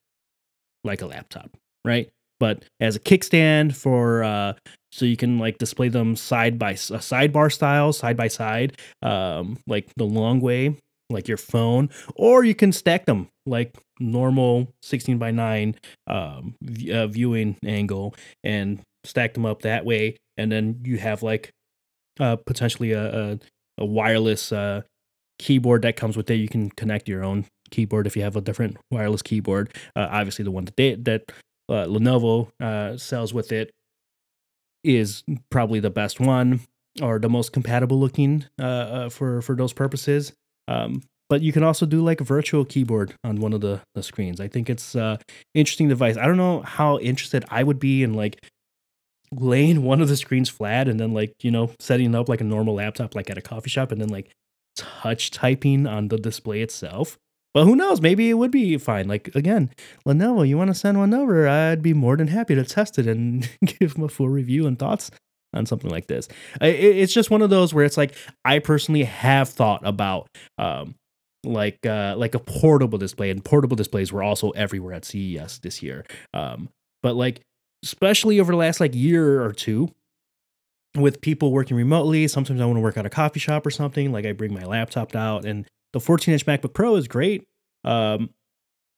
[0.84, 2.10] like a laptop right?
[2.40, 4.54] But as a kickstand for uh,
[4.90, 9.58] so you can like display them side by a sidebar style, side by side, um,
[9.66, 10.76] like the long way,
[11.08, 15.76] like your phone, or you can stack them like normal 16 by 9
[16.08, 16.54] um,
[16.92, 21.50] uh, viewing angle and stack them up that way, and then you have like
[22.20, 23.38] uh, potentially a, a,
[23.78, 24.82] a wireless uh,
[25.38, 26.36] keyboard that comes with it.
[26.36, 29.74] You can connect your own keyboard if you have a different wireless keyboard.
[29.96, 31.32] Uh, obviously, the one that they, that
[31.68, 33.70] uh, Lenovo uh, sells with it
[34.84, 36.60] is probably the best one
[37.00, 40.32] or the most compatible looking uh, for for those purposes.
[40.68, 44.02] Um, but you can also do like a virtual keyboard on one of the, the
[44.02, 44.38] screens.
[44.38, 45.16] I think it's uh
[45.54, 46.18] interesting device.
[46.18, 48.44] I don't know how interested I would be in like
[49.32, 52.44] laying one of the screens flat and then like you know setting up like a
[52.44, 54.30] normal laptop like at a coffee shop and then like
[54.76, 57.18] touch typing on the display itself.
[57.54, 58.00] But who knows?
[58.00, 59.08] Maybe it would be fine.
[59.08, 59.70] Like again,
[60.06, 61.46] Lenovo, you want to send one over?
[61.46, 64.78] I'd be more than happy to test it and give them a full review and
[64.78, 65.10] thoughts
[65.54, 66.28] on something like this.
[66.60, 68.14] It's just one of those where it's like
[68.44, 70.94] I personally have thought about um,
[71.44, 75.82] like uh, like a portable display, and portable displays were also everywhere at CES this
[75.82, 76.04] year.
[76.32, 76.70] Um,
[77.02, 77.42] but like
[77.84, 79.90] especially over the last like year or two,
[80.94, 84.12] with people working remotely, sometimes I want to work at a coffee shop or something.
[84.12, 87.44] Like I bring my laptop out and the 14 inch MacBook Pro is great.
[87.84, 88.30] Um,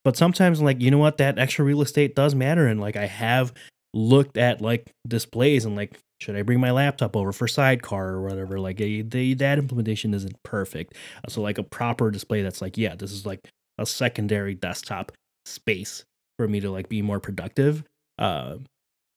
[0.05, 2.67] but sometimes, like, you know what, that extra real estate does matter.
[2.67, 3.55] And like, I have
[3.95, 8.23] looked at like displays and like, should I bring my laptop over for sidecar or
[8.23, 8.61] whatever?
[8.61, 10.95] Like, a, the, that implementation isn't perfect.
[11.29, 15.13] So, like, a proper display that's like, yeah, this is like a secondary desktop
[15.47, 16.05] space
[16.39, 17.83] for me to like be more productive.
[18.19, 18.57] Uh,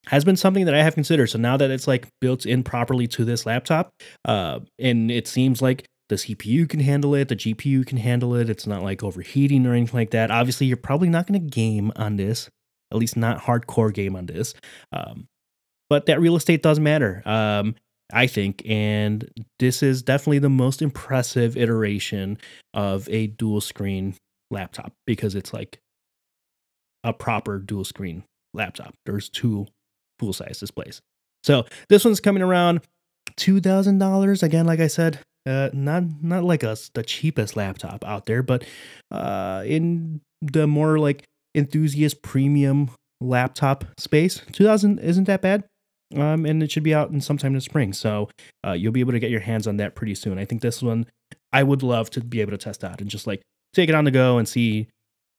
[0.06, 1.28] has been something that I have considered.
[1.28, 3.90] So now that it's like built in properly to this laptop,
[4.24, 8.48] uh, and it seems like the CPU can handle it, the GPU can handle it.
[8.48, 10.30] It's not like overheating or anything like that.
[10.30, 12.48] Obviously, you're probably not going to game on this,
[12.90, 14.54] at least not hardcore game on this.
[14.92, 15.26] Um,
[15.90, 17.74] but that real estate does matter, um,
[18.12, 18.62] I think.
[18.66, 22.38] And this is definitely the most impressive iteration
[22.72, 24.14] of a dual screen
[24.50, 25.78] laptop because it's like
[27.04, 28.94] a proper dual screen laptop.
[29.04, 29.66] There's two
[30.18, 31.00] full size displays.
[31.44, 32.80] So this one's coming around
[33.36, 34.42] two thousand dollars.
[34.42, 38.64] Again, like I said, uh, not not like us the cheapest laptop out there, but
[39.10, 45.64] uh, in the more like enthusiast premium laptop space, two thousand isn't that bad.
[46.16, 47.92] Um, and it should be out in sometime in the spring.
[47.92, 48.30] So
[48.66, 50.38] uh, you'll be able to get your hands on that pretty soon.
[50.38, 51.04] I think this one
[51.52, 53.42] I would love to be able to test out and just like
[53.74, 54.88] take it on the go and see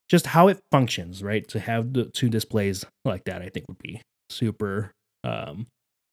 [0.09, 1.47] just how it functions, right?
[1.47, 4.91] To have the two displays like that, I think would be super.
[5.23, 5.67] Um,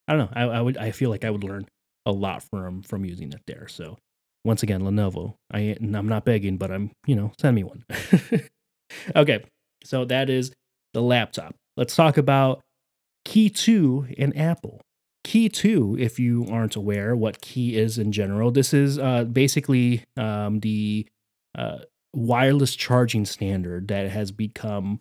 [0.09, 0.33] I don't know.
[0.35, 0.76] I, I would.
[0.76, 1.66] I feel like I would learn
[2.05, 3.68] a lot from from using it there.
[3.68, 3.98] So
[4.44, 5.35] once again, Lenovo.
[5.52, 7.85] I I'm not begging, but I'm you know send me one.
[9.16, 9.44] okay,
[9.85, 10.52] so that is
[10.94, 11.55] the laptop.
[11.76, 12.62] Let's talk about
[13.26, 14.81] Qi 2 in Apple.
[15.26, 20.05] Qi 2, if you aren't aware what Qi is in general, this is uh, basically
[20.16, 21.07] um, the
[21.59, 21.79] uh,
[22.14, 25.00] wireless charging standard that has become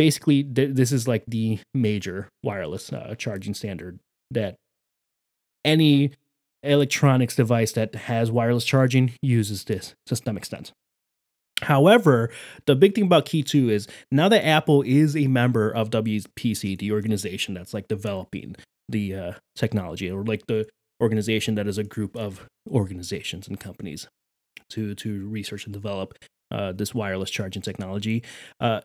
[0.00, 3.98] basically th- this is like the major wireless uh, charging standard
[4.30, 4.56] that
[5.62, 6.12] any
[6.62, 10.72] electronics device that has wireless charging uses this to some extent.
[11.60, 12.30] However,
[12.64, 16.78] the big thing about Qi 2 is now that Apple is a member of WPC,
[16.78, 18.56] the organization that's like developing
[18.88, 20.66] the uh, technology, or like the
[21.02, 24.08] organization that is a group of organizations and companies
[24.70, 26.14] to to research and develop
[26.50, 28.22] uh, this wireless charging technology.
[28.60, 28.80] Uh,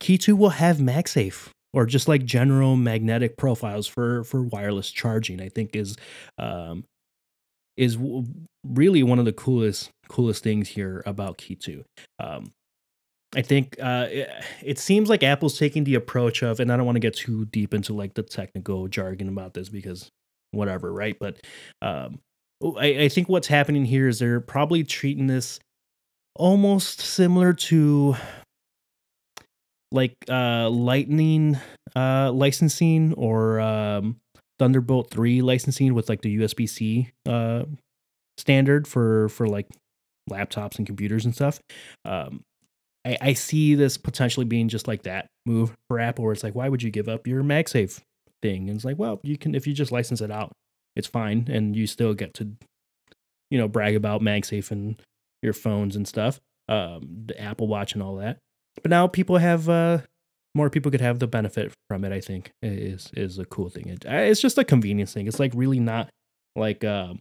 [0.00, 5.40] Qi 2 will have MagSafe or just like general magnetic profiles for for wireless charging.
[5.40, 5.96] I think is
[6.38, 6.84] um,
[7.76, 7.96] is
[8.64, 11.84] really one of the coolest coolest things here about Qi 2.
[12.18, 12.50] Um,
[13.34, 14.30] I think uh, it,
[14.62, 17.44] it, seems like Apple's taking the approach of, and I don't want to get too
[17.44, 20.08] deep into like the technical jargon about this because
[20.50, 21.16] whatever, right?
[21.18, 21.40] But
[21.80, 22.18] um,
[22.76, 25.60] I, I think what's happening here is they're probably treating this
[26.34, 28.16] almost similar to
[29.92, 31.58] like uh lightning
[31.96, 34.16] uh licensing or um
[34.58, 37.64] thunderbolt 3 licensing with like the usb-c uh
[38.38, 39.66] standard for for like
[40.30, 41.60] laptops and computers and stuff
[42.04, 42.42] um
[43.04, 46.54] I, I see this potentially being just like that move for apple where it's like
[46.54, 48.00] why would you give up your magsafe
[48.42, 48.68] thing?
[48.68, 50.52] And it's like well you can if you just license it out
[50.96, 52.50] it's fine and you still get to
[53.50, 55.00] you know brag about magsafe and
[55.42, 58.38] your phones and stuff um the apple watch and all that
[58.82, 59.98] but now people have uh
[60.54, 63.86] more people could have the benefit from it i think is is a cool thing.
[63.88, 65.26] It, it's just a convenience thing.
[65.26, 66.10] It's like really not
[66.56, 67.20] like um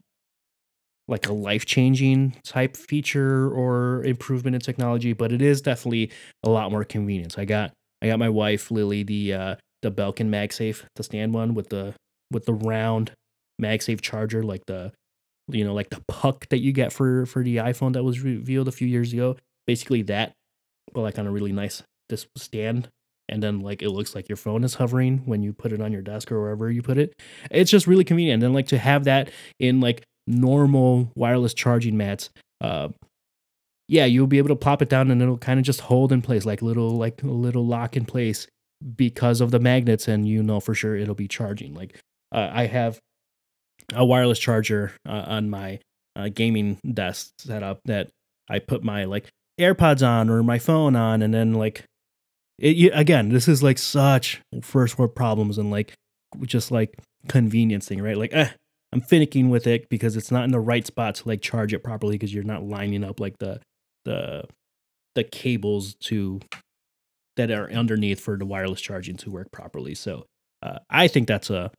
[1.08, 6.12] like a life-changing type feature or improvement in technology but it is definitely
[6.44, 7.38] a lot more convenience.
[7.38, 11.54] I got i got my wife lily the uh the belkin magsafe the stand one
[11.54, 11.94] with the
[12.32, 13.12] with the round
[13.62, 14.92] magsafe charger like the
[15.50, 18.68] you know like the puck that you get for for the iphone that was revealed
[18.68, 19.36] a few years ago.
[19.68, 20.34] Basically that
[20.94, 22.90] but like on a really nice this stand
[23.30, 25.92] and then like it looks like your phone is hovering when you put it on
[25.92, 27.14] your desk or wherever you put it.
[27.52, 28.36] It's just really convenient.
[28.36, 32.30] And then like to have that in like normal wireless charging mats
[32.62, 32.88] uh
[33.88, 36.22] yeah you'll be able to plop it down and it'll kind of just hold in
[36.22, 38.46] place like little like a little lock in place
[38.96, 41.74] because of the magnets and you know for sure it'll be charging.
[41.74, 41.98] Like
[42.32, 43.00] uh, i have
[43.94, 45.80] a wireless charger uh, on my
[46.16, 48.10] uh, gaming desk setup that
[48.50, 51.84] i put my like AirPods on or my phone on, and then like,
[52.58, 55.94] it, again, this is like such first world problems and like
[56.42, 58.18] just like convenience thing, right?
[58.18, 58.50] Like, eh,
[58.92, 61.84] I'm finicking with it because it's not in the right spot to like charge it
[61.84, 63.60] properly because you're not lining up like the
[64.06, 64.46] the
[65.16, 66.40] the cables to
[67.36, 69.96] that are underneath for the wireless charging to work properly.
[69.96, 70.26] So
[70.64, 71.72] uh, I think that's a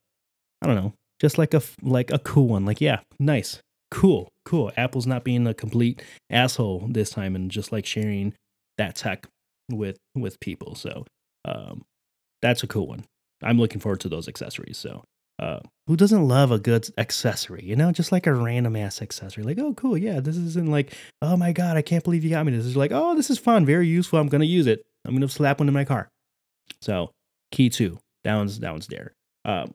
[0.63, 2.65] I don't know, just like a like a cool one.
[2.65, 3.61] Like yeah, nice
[3.91, 4.71] cool, cool.
[4.77, 8.35] Apple's not being a complete asshole this time and just like sharing
[8.79, 9.27] that tech
[9.71, 10.75] with with people.
[10.75, 11.05] So
[11.45, 11.85] um,
[12.43, 13.05] that's a cool one.
[13.43, 14.79] I'm looking forward to those accessories.
[14.79, 15.05] So
[15.39, 17.65] uh, who doesn't love a good accessory?
[17.65, 19.43] You know, just like a random ass accessory.
[19.43, 22.45] Like, oh, cool, yeah, this isn't like, oh my god, I can't believe you got
[22.45, 22.67] me this.
[22.67, 24.19] Is like, oh, this is fun, very useful.
[24.19, 24.85] I'm gonna use it.
[25.07, 26.09] I'm gonna slap one in my car.
[26.83, 27.11] So,
[27.55, 29.15] Qi two, downs, downs there.
[29.47, 29.73] Um,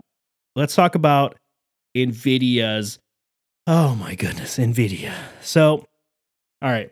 [0.55, 1.35] let's talk about
[1.97, 2.99] Nvidia's
[3.67, 5.13] Oh my goodness, Nvidia.
[5.41, 5.85] So,
[6.61, 6.91] all right.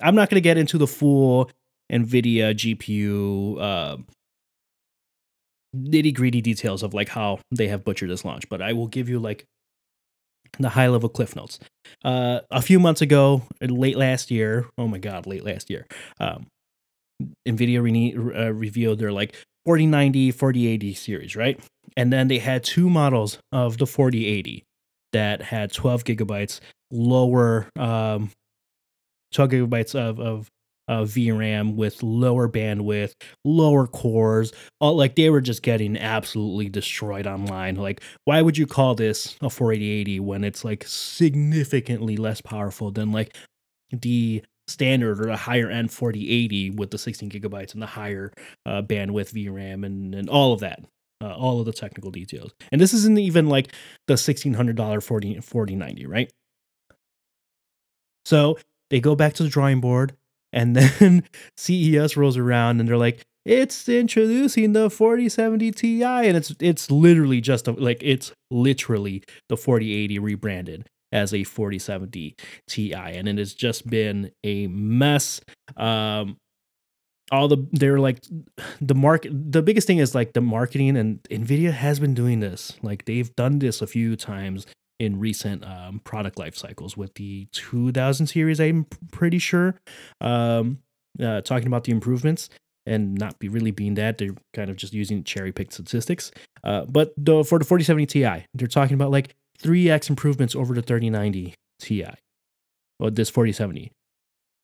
[0.00, 1.50] I'm not going to get into the full
[1.92, 3.96] Nvidia GPU uh,
[5.76, 9.08] nitty gritty details of like how they have butchered this launch, but I will give
[9.08, 9.44] you like
[10.58, 11.58] the high level cliff notes.
[12.04, 15.86] Uh, a few months ago, late last year, oh my god, late last year,
[16.20, 16.46] um,
[17.46, 21.58] Nvidia re- uh, revealed their like 4090, 4080 series, right?
[21.96, 24.64] And then they had two models of the 4080
[25.12, 28.30] that had 12 gigabytes lower um,
[29.32, 30.50] 12 gigabytes of of
[30.86, 34.52] uh, VRAM with lower bandwidth, lower cores.
[34.80, 37.76] All, like they were just getting absolutely destroyed online.
[37.76, 43.12] Like, why would you call this a 4080 when it's like significantly less powerful than
[43.12, 43.36] like
[43.92, 48.32] the standard or the higher end 4080 with the 16 gigabytes and the higher
[48.66, 50.80] uh, bandwidth VRAM and, and all of that?
[51.22, 52.52] Uh, all of the technical details.
[52.70, 53.72] And this isn't even like
[54.08, 56.30] the $1,600 40, 4090, right?
[58.24, 58.58] So
[58.90, 60.16] they go back to the drawing board
[60.52, 61.24] and then
[61.56, 66.02] CES rolls around and they're like, it's introducing the 4070 Ti.
[66.02, 72.36] And it's it's literally just a, like it's literally the 4080 rebranded as a 4070
[72.68, 72.92] Ti.
[72.92, 75.40] And it has just been a mess.
[75.76, 76.36] Um
[77.32, 78.22] all the they're like
[78.80, 82.76] the market the biggest thing is like the marketing and nvidia has been doing this
[82.82, 84.66] like they've done this a few times
[85.00, 89.74] in recent um, product life cycles with the 2000 series i'm pretty sure
[90.20, 90.78] um,
[91.22, 92.50] uh, talking about the improvements
[92.86, 96.30] and not be really being that they're kind of just using cherry picked statistics
[96.62, 100.82] uh, but the, for the 4070 ti they're talking about like 3x improvements over the
[100.82, 102.06] 3090 ti
[103.00, 103.90] or this 4070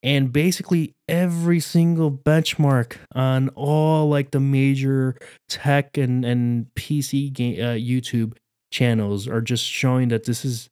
[0.02, 5.16] and basically every single benchmark on all like the major
[5.48, 8.36] tech and and PC game uh, YouTube
[8.70, 10.68] channels are just showing that this is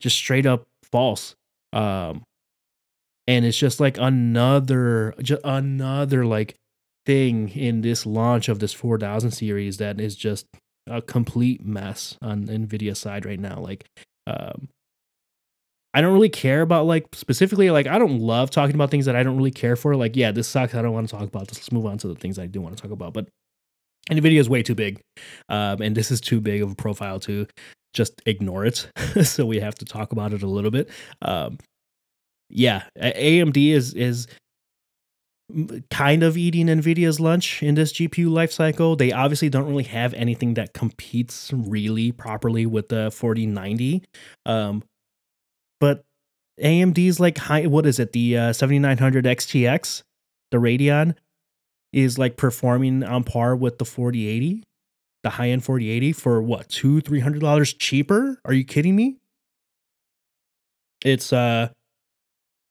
[0.00, 1.34] just straight up false.
[1.72, 2.22] Um,
[3.26, 6.54] and it's just like another just another like
[7.04, 10.46] thing in this launch of this 4000 series that is just
[10.88, 13.58] a complete mess on Nvidia side right now.
[13.60, 13.84] Like
[14.26, 14.68] um
[15.94, 19.16] I don't really care about like specifically like I don't love talking about things that
[19.16, 19.96] I don't really care for.
[19.96, 20.74] Like, yeah, this sucks.
[20.74, 21.58] I don't want to talk about this.
[21.58, 23.14] Let's move on to the things I do want to talk about.
[23.14, 23.28] But
[24.10, 25.00] NVIDIA is way too big.
[25.48, 27.46] Um, and this is too big of a profile to
[27.94, 28.90] just ignore it.
[29.24, 30.90] so we have to talk about it a little bit.
[31.22, 31.58] Um,
[32.50, 34.26] yeah, AMD is is
[35.90, 38.98] kind of eating Nvidia's lunch in this GPU lifecycle.
[38.98, 44.04] They obviously don't really have anything that competes really properly with the 4090.
[44.44, 44.82] Um,
[45.80, 46.04] but
[46.60, 48.12] AMD's like high, what is it?
[48.12, 50.02] The uh, 7900 XTX,
[50.50, 51.14] the Radeon,
[51.92, 54.62] is like performing on par with the 4080,
[55.22, 58.38] the high end 4080 for what two, three hundred dollars cheaper?
[58.44, 59.16] Are you kidding me?
[61.04, 61.70] It's uh,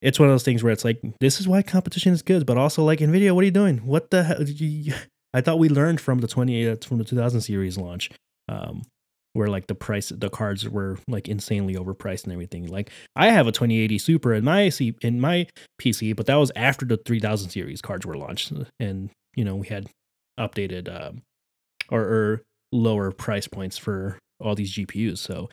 [0.02, 2.58] it's one of those things where it's like this is why competition is good, but
[2.58, 3.78] also like Nvidia, what are you doing?
[3.80, 4.38] What the hell?
[5.34, 8.10] I thought we learned from the 28 from the 2000 series launch.
[8.50, 8.84] Um,
[9.38, 12.66] where like the price the cards were like insanely overpriced and everything.
[12.68, 15.48] Like I have a 2080 Super in my C, in my
[15.80, 19.68] PC, but that was after the 3000 series cards were launched, and you know we
[19.68, 19.88] had
[20.40, 21.22] updated um,
[21.90, 25.20] or, or lower price points for all these GPUs.
[25.20, 25.50] So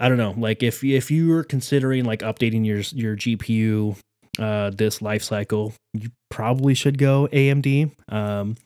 [0.00, 3.98] I don't know, like if if you were considering like updating your your GPU
[4.38, 7.92] uh this life cycle, you probably should go AMD.
[8.08, 8.56] Um,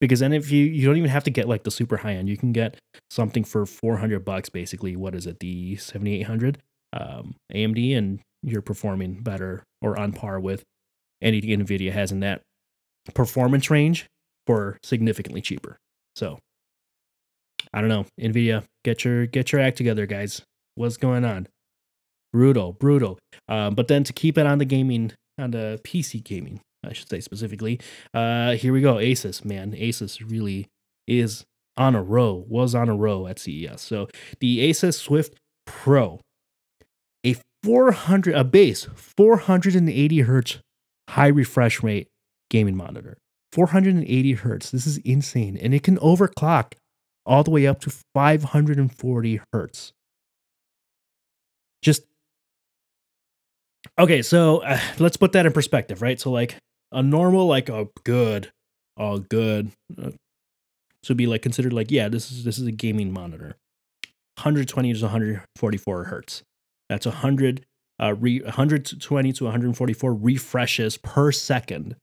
[0.00, 2.28] because then if you you don't even have to get like the super high end
[2.28, 2.76] you can get
[3.10, 6.58] something for 400 bucks basically what is it the 7800
[6.92, 10.62] um, amd and you're performing better or on par with
[11.22, 12.42] anything nvidia has in that
[13.14, 14.06] performance range
[14.46, 15.78] for significantly cheaper
[16.14, 16.38] so
[17.72, 20.42] i don't know nvidia get your get your act together guys
[20.76, 21.48] what's going on
[22.32, 26.60] brutal brutal um, but then to keep it on the gaming on the pc gaming
[26.86, 27.80] I should say specifically.
[28.14, 28.94] Uh, here we go.
[28.94, 29.72] Asus, man.
[29.72, 30.68] Asus really
[31.06, 31.44] is
[31.76, 33.80] on a row, was on a row at CES.
[33.82, 34.08] So
[34.40, 35.34] the Asus Swift
[35.66, 36.20] Pro,
[37.24, 40.58] a 400, a base 480 hertz
[41.10, 42.08] high refresh rate
[42.50, 43.18] gaming monitor.
[43.52, 44.70] 480 hertz.
[44.70, 45.56] This is insane.
[45.56, 46.74] And it can overclock
[47.24, 49.92] all the way up to 540 hertz.
[51.86, 52.02] Just
[53.96, 54.20] okay.
[54.22, 56.18] So uh, let's put that in perspective, right?
[56.18, 56.56] So, like,
[56.92, 58.50] a normal like a good
[58.96, 59.70] oh good
[60.02, 60.10] uh,
[61.02, 63.56] so be like considered like yeah this is this is a gaming monitor
[64.38, 66.42] 120 to 144 hertz
[66.88, 67.64] that's 100
[68.02, 71.96] uh re, 120 to 144 refreshes per second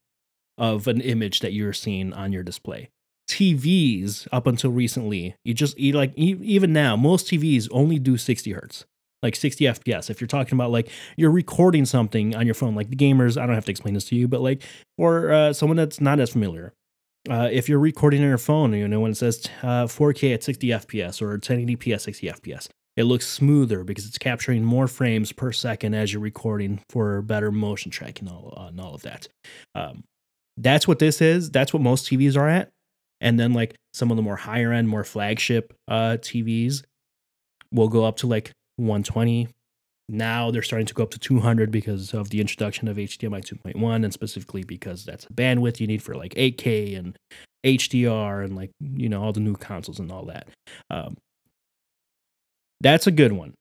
[0.57, 2.89] of an image that you're seeing on your display
[3.29, 8.51] tvs up until recently you just you like even now most tvs only do 60
[8.51, 8.85] hertz
[9.23, 10.09] like 60 FPS.
[10.09, 13.45] If you're talking about like you're recording something on your phone, like the gamers, I
[13.45, 14.61] don't have to explain this to you, but like,
[14.97, 16.73] or uh, someone that's not as familiar.
[17.29, 20.43] Uh, if you're recording on your phone, you know, when it says uh, 4K at
[20.43, 22.67] 60 FPS or 1080p at 60 FPS,
[22.97, 27.51] it looks smoother because it's capturing more frames per second as you're recording for better
[27.51, 29.29] motion tracking and all, uh, and all of that.
[29.73, 30.03] Um,
[30.57, 31.49] that's what this is.
[31.49, 32.69] That's what most TVs are at.
[33.21, 36.83] And then like some of the more higher end, more flagship uh, TVs
[37.71, 39.49] will go up to like 120
[40.09, 44.03] now they're starting to go up to 200 because of the introduction of HDMI 2.1
[44.03, 47.17] and specifically because that's the bandwidth you need for like 8K and
[47.65, 50.47] HDR and like, you know, all the new consoles and all that.
[50.89, 51.17] Um,
[52.81, 53.53] that's a good one.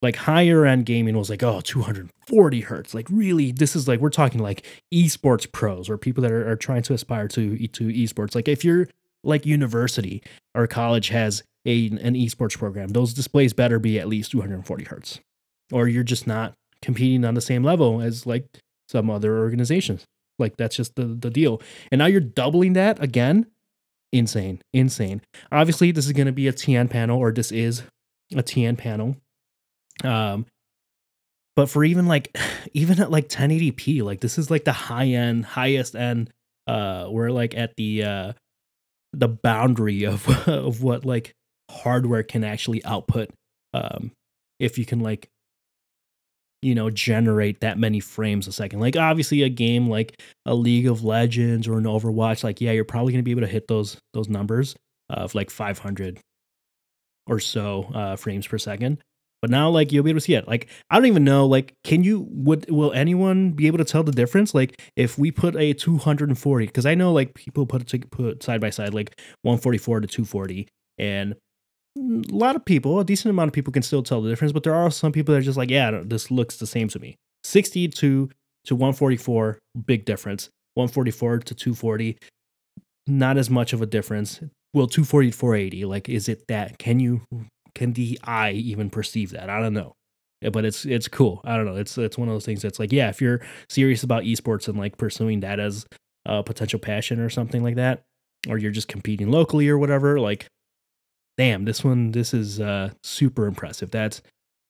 [0.00, 2.94] Like higher end gaming was like, oh, 240 hertz.
[2.94, 6.56] Like, really, this is like, we're talking like esports pros or people that are, are
[6.56, 8.34] trying to aspire to, to esports.
[8.34, 8.88] Like, if you're
[9.22, 10.22] like university
[10.54, 15.20] or college has a, an esports program, those displays better be at least 240 hertz,
[15.72, 18.46] or you're just not competing on the same level as like
[18.88, 20.04] some other organizations.
[20.38, 21.62] Like that's just the, the deal.
[21.90, 23.46] And now you're doubling that again.
[24.12, 25.22] Insane, insane.
[25.50, 27.82] Obviously, this is going to be a TN panel, or this is
[28.32, 29.16] a TN panel.
[30.04, 30.46] Um,
[31.56, 32.36] but for even like,
[32.72, 36.30] even at like 1080p, like this is like the high end, highest end.
[36.66, 38.32] Uh, we're like at the uh,
[39.12, 41.34] the boundary of of what like
[41.74, 43.30] hardware can actually output
[43.74, 44.12] um
[44.60, 45.28] if you can like
[46.64, 48.80] you know generate that many frames a second.
[48.80, 52.84] Like obviously a game like a league of legends or an overwatch like yeah you're
[52.84, 54.74] probably going to be able to hit those those numbers
[55.10, 56.18] of like 500
[57.26, 58.98] or so uh, frames per second.
[59.42, 60.48] But now like you'll be able to see it.
[60.48, 64.02] Like i don't even know like can you would will anyone be able to tell
[64.02, 64.54] the difference?
[64.54, 68.62] Like if we put a 240 because i know like people put it put side
[68.62, 70.66] by side like 144 to 240
[70.98, 71.34] and
[71.96, 74.62] a lot of people, a decent amount of people can still tell the difference, but
[74.62, 77.16] there are some people that are just like, yeah, this looks the same to me.
[77.44, 78.30] 62
[78.64, 80.48] to 144, big difference.
[80.74, 82.18] 144 to 240,
[83.06, 84.40] not as much of a difference.
[84.72, 86.78] Well, 240 to 480, like, is it that?
[86.78, 87.22] Can you,
[87.74, 89.48] can the eye even perceive that?
[89.48, 89.94] I don't know.
[90.42, 91.40] Eh, but it's it's cool.
[91.44, 91.76] I don't know.
[91.76, 94.76] It's it's one of those things that's like, yeah, if you're serious about esports and
[94.76, 95.86] like pursuing that as
[96.26, 98.02] a potential passion or something like that,
[98.48, 100.48] or you're just competing locally or whatever, like
[101.36, 103.90] damn, this one, this is uh, super impressive.
[103.90, 104.22] That's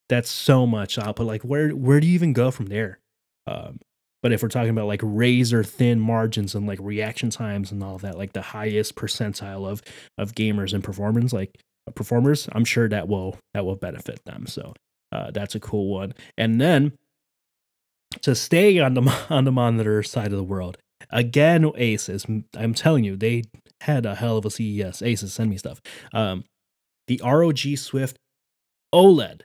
[0.08, 1.26] that's so much output.
[1.26, 2.98] Like, where where do you even go from there?
[3.46, 3.80] Um,
[4.22, 7.98] but if we're talking about like razor thin margins and like reaction times and all
[7.98, 9.82] that, like the highest percentile of
[10.18, 14.46] of gamers and performance, like uh, performers, I'm sure that will that will benefit them.
[14.46, 14.72] So
[15.12, 16.14] uh, that's a cool one.
[16.38, 16.92] And then
[18.22, 20.78] to stay on the on the monitor side of the world,
[21.10, 22.44] again, Asus.
[22.56, 23.44] I'm telling you, they
[23.82, 25.02] had a hell of a CES.
[25.02, 25.80] Asus send me stuff.
[26.12, 26.44] Um,
[27.07, 28.16] the ROG Swift
[28.94, 29.42] OLED.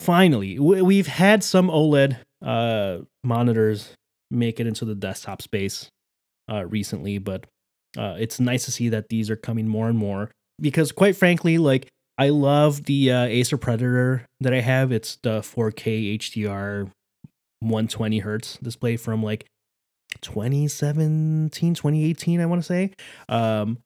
[0.00, 3.94] Finally, we've had some OLED uh, monitors
[4.30, 5.88] make it into the desktop space
[6.50, 7.46] uh, recently, but
[7.96, 11.58] uh, it's nice to see that these are coming more and more because, quite frankly,
[11.58, 14.92] like I love the uh, Acer Predator that I have.
[14.92, 16.90] It's the 4K HDR
[17.60, 19.46] 120 hertz display from like
[20.20, 22.90] 2017, 2018, I want to say.
[23.28, 23.78] Um,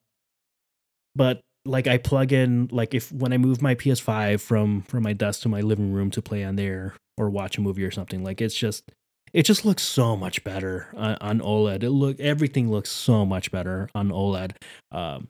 [1.15, 5.13] but like I plug in like if when I move my PS5 from from my
[5.13, 8.25] desk to my living room to play on there or watch a movie or something,
[8.25, 8.91] like it's just
[9.33, 11.83] it just looks so much better on, on OLED.
[11.83, 14.53] It look everything looks so much better on OLED.
[14.91, 15.29] Um,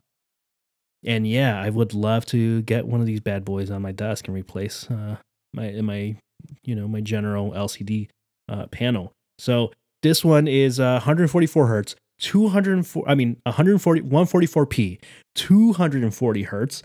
[1.04, 4.26] and yeah, I would love to get one of these bad boys on my desk
[4.26, 5.16] and replace uh,
[5.52, 6.16] my my
[6.62, 8.08] you know my general LCD
[8.48, 9.12] uh, panel.
[9.38, 9.72] So
[10.02, 15.00] this one is uh, 144 hertz, 204 i mean 140 144p
[15.34, 16.82] 240 hertz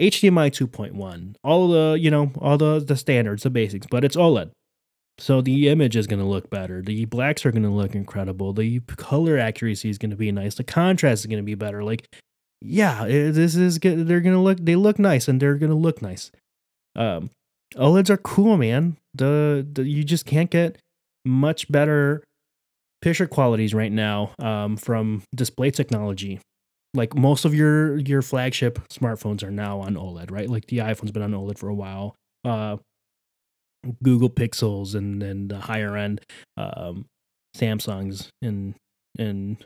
[0.00, 4.50] hdmi 2.1 all the you know all the the standards the basics but it's oled
[5.16, 8.52] so the image is going to look better the blacks are going to look incredible
[8.52, 11.84] the color accuracy is going to be nice the contrast is going to be better
[11.84, 12.08] like
[12.64, 15.76] yeah this is good they're going to look they look nice and they're going to
[15.76, 16.32] look nice.
[16.96, 17.30] Um
[17.76, 18.96] oleds are cool man.
[19.14, 20.78] The, the you just can't get
[21.24, 22.24] much better
[23.04, 26.40] picture qualities right now um, from display technology.
[26.94, 30.48] Like most of your your flagship smartphones are now on OLED, right?
[30.48, 32.16] Like the iPhone's been on OLED for a while.
[32.44, 32.78] Uh,
[34.02, 36.22] Google Pixels and then the higher end
[36.56, 37.04] um,
[37.54, 38.74] Samsungs and
[39.18, 39.62] and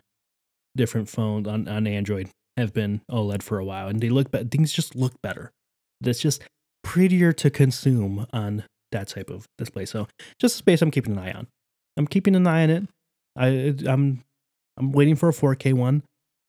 [0.76, 4.48] different phones on, on Android have been OLED for a while, and they look better.
[4.48, 5.52] Things just look better.
[6.00, 6.42] That's just
[6.82, 9.84] prettier to consume on that type of display.
[9.84, 10.08] So
[10.40, 11.46] just a space I'm keeping an eye on.
[11.96, 12.88] I'm keeping an eye on it.
[13.38, 14.24] I I'm
[14.76, 16.02] I'm waiting for a 4K one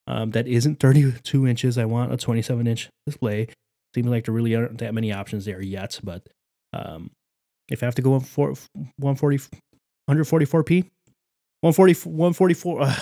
[0.07, 1.77] um, that isn't 32 inches.
[1.77, 3.47] I want a 27 inch display.
[3.95, 6.27] Seems like there really aren't that many options there yet, but
[6.73, 7.11] um,
[7.69, 8.53] if I have to go on for
[8.97, 9.37] 140
[10.09, 10.89] 144p,
[11.61, 12.95] 140 144 uh,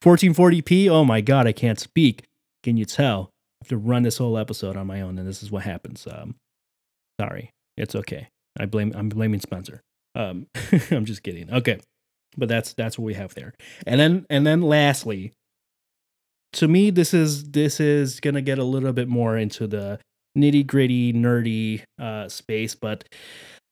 [0.00, 0.88] 1440p.
[0.88, 2.26] Oh my god, I can't speak.
[2.62, 3.30] Can you tell?
[3.60, 6.06] I have to run this whole episode on my own, and this is what happens.
[6.06, 6.36] Um,
[7.20, 8.28] sorry, it's okay.
[8.58, 8.92] I blame.
[8.94, 9.82] I'm blaming Spencer.
[10.14, 10.46] Um,
[10.90, 11.52] I'm just kidding.
[11.52, 11.80] Okay,
[12.36, 13.54] but that's that's what we have there.
[13.86, 15.32] And then and then lastly,
[16.54, 19.98] to me, this is this is gonna get a little bit more into the
[20.36, 23.04] nitty gritty, nerdy uh, space, but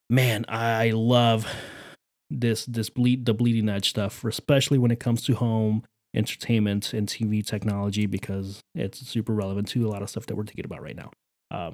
[0.09, 1.47] man, I love
[2.31, 5.83] this this bleed the bleeding edge stuff, especially when it comes to home
[6.15, 10.45] entertainment and TV technology because it's super relevant to a lot of stuff that we're
[10.45, 11.11] thinking about right now.
[11.51, 11.73] Uh,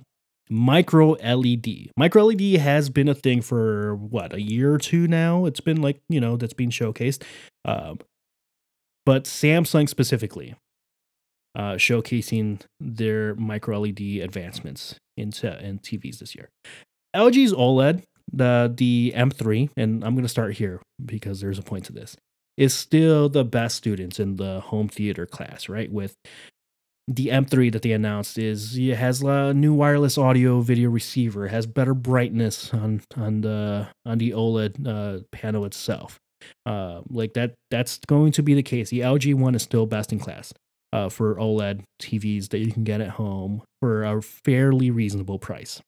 [0.49, 1.91] micro LED.
[1.97, 5.45] Micro LED has been a thing for what a year or two now.
[5.47, 7.23] It's been like you know that's being showcased,
[7.65, 7.95] uh,
[9.05, 10.55] but Samsung specifically
[11.57, 16.51] uh, showcasing their micro LED advancements into in TVs this year.
[17.15, 21.87] LG's OLED, the the M3, and I'm going to start here because there's a point
[21.87, 22.17] to this,
[22.59, 25.91] is still the best students in the home theater class, right?
[25.91, 26.15] With
[27.09, 31.67] the M3 that they announced is it has a new wireless audio video receiver, has
[31.67, 36.19] better brightness on on the on the OLED uh, panel itself.
[36.65, 38.91] Uh, like that that's going to be the case.
[38.91, 40.53] The LG one is still best in class
[40.93, 45.81] uh, for OLED TVs that you can get at home for a fairly reasonable price.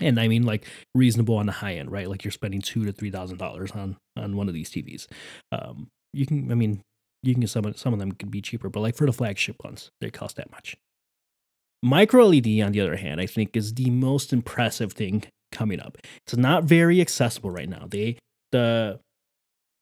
[0.00, 2.08] And I mean like reasonable on the high end, right?
[2.08, 5.08] Like you're spending two to three thousand dollars on on one of these TVs.
[5.50, 6.82] Um, you can, I mean,
[7.22, 9.56] you can get some some of them can be cheaper, but like for the flagship
[9.64, 10.76] ones, they cost that much.
[11.82, 15.98] Micro LED, on the other hand, I think is the most impressive thing coming up.
[16.26, 17.86] It's not very accessible right now.
[17.88, 18.18] They
[18.52, 19.00] the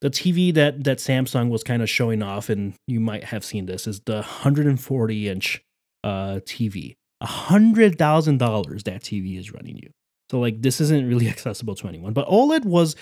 [0.01, 3.67] the TV that that Samsung was kind of showing off, and you might have seen
[3.67, 5.63] this, is the 140 inch
[6.05, 6.95] uh, TV.
[7.23, 9.91] A hundred thousand dollars that TV is running you.
[10.31, 12.13] So like this isn't really accessible to anyone.
[12.13, 12.95] But OLED was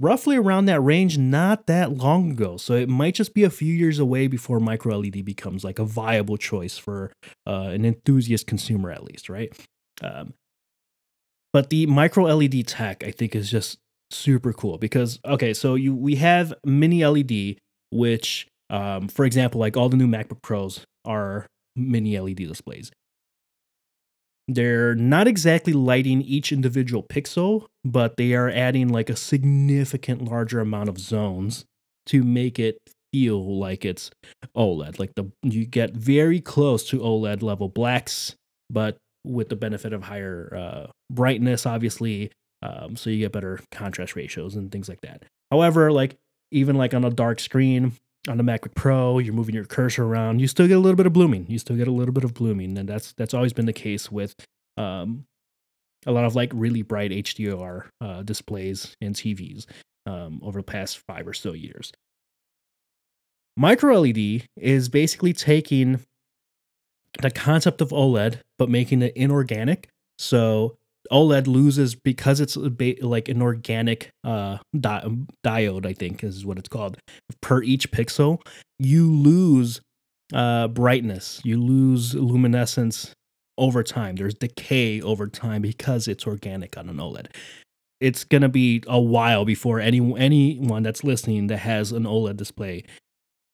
[0.00, 2.56] roughly around that range not that long ago.
[2.56, 5.84] So it might just be a few years away before micro LED becomes like a
[5.84, 7.12] viable choice for
[7.46, 9.52] uh, an enthusiast consumer, at least, right?
[10.02, 10.34] Um,
[11.52, 13.78] but the micro LED tech, I think, is just
[14.10, 17.56] super cool because okay, so you we have mini LED,
[17.90, 22.90] which, um, for example, like all the new MacBook Pros are mini LED displays.
[24.48, 30.60] They're not exactly lighting each individual pixel, but they are adding like a significant larger
[30.60, 31.64] amount of zones
[32.06, 32.78] to make it
[33.12, 34.10] feel like it's
[34.56, 34.98] OLED.
[34.98, 38.36] Like the you get very close to OLED level blacks,
[38.70, 42.30] but with the benefit of higher uh, brightness, obviously.
[42.62, 45.24] Um, so you get better contrast ratios and things like that.
[45.50, 46.16] However, like
[46.52, 47.92] even like on a dark screen,
[48.28, 51.06] on the MacBook Pro, you're moving your cursor around, you still get a little bit
[51.06, 51.46] of blooming.
[51.48, 54.10] You still get a little bit of blooming, and that's that's always been the case
[54.10, 54.34] with
[54.76, 55.26] um,
[56.06, 59.66] a lot of like really bright HDR uh, displays and TVs
[60.06, 61.92] um, over the past five or so years.
[63.56, 66.00] Micro LED is basically taking
[67.22, 69.88] the concept of OLED but making it inorganic.
[70.18, 70.76] So
[71.10, 76.68] OLED loses because it's like an organic uh, di- diode, I think is what it's
[76.68, 76.98] called,
[77.40, 78.40] per each pixel.
[78.78, 79.80] You lose
[80.32, 83.12] uh, brightness, you lose luminescence
[83.58, 84.16] over time.
[84.16, 87.28] There's decay over time because it's organic on an OLED.
[88.00, 92.84] It's gonna be a while before any anyone that's listening that has an OLED display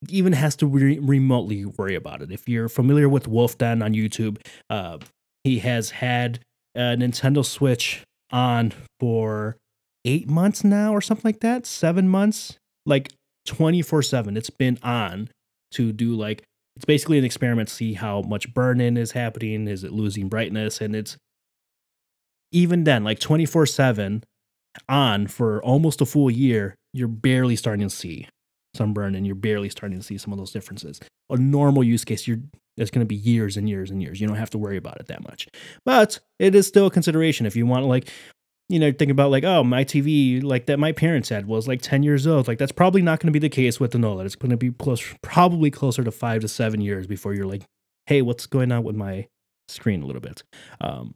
[0.09, 2.31] even has to re- remotely worry about it.
[2.31, 4.37] If you're familiar with Wulff Den on YouTube,
[4.69, 4.97] uh,
[5.43, 6.39] he has had
[6.75, 9.57] a Nintendo Switch on for
[10.05, 13.11] eight months now or something like that, seven months, like
[13.45, 14.37] 24 7.
[14.37, 15.29] It's been on
[15.71, 16.43] to do like,
[16.75, 19.67] it's basically an experiment to see how much burn in is happening.
[19.67, 20.81] Is it losing brightness?
[20.81, 21.17] And it's
[22.51, 24.23] even then, like 24 7
[24.89, 28.27] on for almost a full year, you're barely starting to see
[28.75, 30.99] some burn and you're barely starting to see some of those differences.
[31.29, 32.41] A normal use case, you're
[32.77, 34.19] it's going to be years and years and years.
[34.19, 35.47] You don't have to worry about it that much.
[35.85, 38.09] But it is still a consideration if you want like
[38.69, 41.81] you know, think about like, oh, my TV, like that my parents had was like
[41.81, 42.47] 10 years old.
[42.47, 44.25] Like that's probably not going to be the case with the OLED.
[44.25, 47.63] It's going to be close, probably closer to five to seven years before you're like,
[48.05, 49.27] hey, what's going on with my
[49.67, 50.43] screen a little bit?
[50.81, 51.15] Um,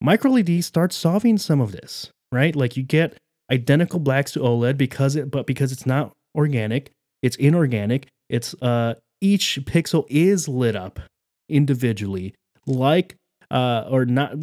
[0.00, 2.54] micro LED starts solving some of this, right?
[2.54, 3.18] Like you get
[3.50, 6.90] identical blacks to OLED because it, but because it's not organic,
[7.22, 8.06] it's inorganic.
[8.28, 11.00] It's uh, each pixel is lit up
[11.48, 12.34] individually,
[12.66, 13.16] like
[13.50, 14.34] uh, or not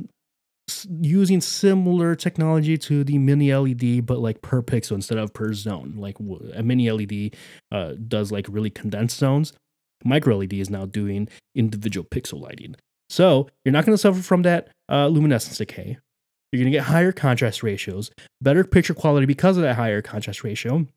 [0.89, 5.93] using similar technology to the mini LED, but like per pixel instead of per zone.
[5.97, 6.17] Like
[6.53, 7.35] a mini LED
[7.71, 9.53] uh, does like really condensed zones.
[10.05, 12.75] Micro LED is now doing individual pixel lighting.
[13.09, 15.97] So you're not going to suffer from that uh, luminescence decay.
[16.51, 18.11] You're going to get higher contrast ratios,
[18.41, 20.87] better picture quality because of that higher contrast ratio.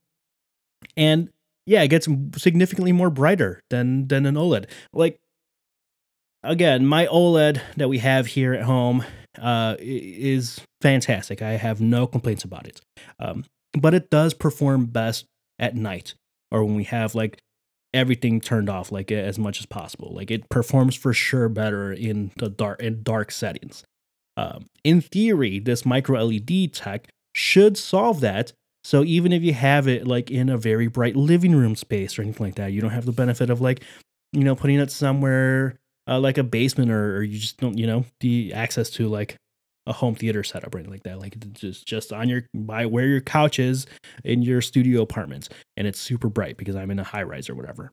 [0.97, 1.31] And
[1.67, 4.67] yeah, it gets significantly more brighter than than an OLED.
[4.93, 5.19] Like
[6.43, 9.05] again, my OLED that we have here at home
[9.39, 11.43] uh, is fantastic.
[11.43, 12.81] I have no complaints about it.
[13.19, 15.27] Um, but it does perform best
[15.59, 16.15] at night
[16.51, 17.39] or when we have like
[17.93, 20.13] everything turned off like as much as possible.
[20.15, 23.85] Like it performs for sure better in the dark in dark settings.
[24.37, 28.53] Um, in theory, this micro LED tech should solve that.
[28.87, 32.23] So even if you have it like in a very bright living room space or
[32.23, 33.83] anything like that, you don't have the benefit of like,
[34.33, 35.75] you know, putting it somewhere
[36.07, 39.35] uh, like a basement or, or you just don't, you know, the access to like
[39.89, 41.19] a home theater setup or anything like that.
[41.19, 43.87] Like just just on your by where your couch is
[44.23, 47.57] in your studio apartments, and it's super bright because I'm in a high rise or
[47.57, 47.91] whatever.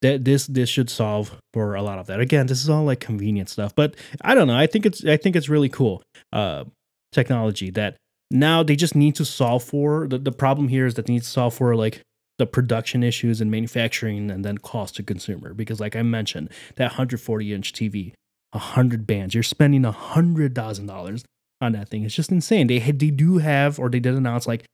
[0.00, 2.18] That this this should solve for a lot of that.
[2.18, 4.58] Again, this is all like convenient stuff, but I don't know.
[4.58, 6.02] I think it's I think it's really cool
[6.32, 6.64] uh,
[7.12, 7.98] technology that
[8.32, 10.08] now they just need to solve for.
[10.08, 12.02] The, the problem here is that they need to solve for like
[12.38, 15.54] the production issues and manufacturing and then cost to consumer.
[15.54, 18.12] Because like i mentioned that 140 inch tv
[18.50, 21.24] 100 bands you're spending $100000
[21.60, 22.04] on that thing.
[22.04, 22.66] It's just insane.
[22.66, 24.64] They, they do have or they did announce like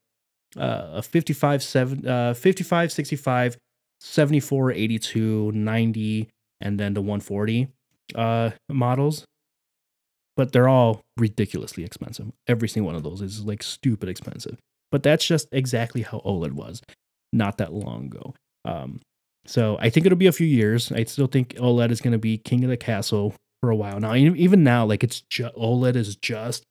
[0.57, 3.57] uh, a 55 7 uh, 55 65
[3.99, 6.29] 74 82 90
[6.61, 7.67] and then the 140
[8.15, 9.25] uh, models
[10.39, 14.57] but they're all ridiculously expensive every single one of those is like stupid expensive
[14.91, 16.81] but that's just exactly how oled was
[17.31, 18.33] not that long ago.
[18.65, 19.01] Um,
[19.45, 20.91] so I think it'll be a few years.
[20.91, 23.99] I still think OLED is going to be king of the castle for a while
[23.99, 24.15] now.
[24.15, 26.63] Even now, like it's just, OLED is just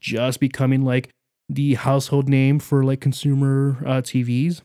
[0.00, 1.10] just becoming like
[1.48, 4.60] the household name for like consumer uh, TVs.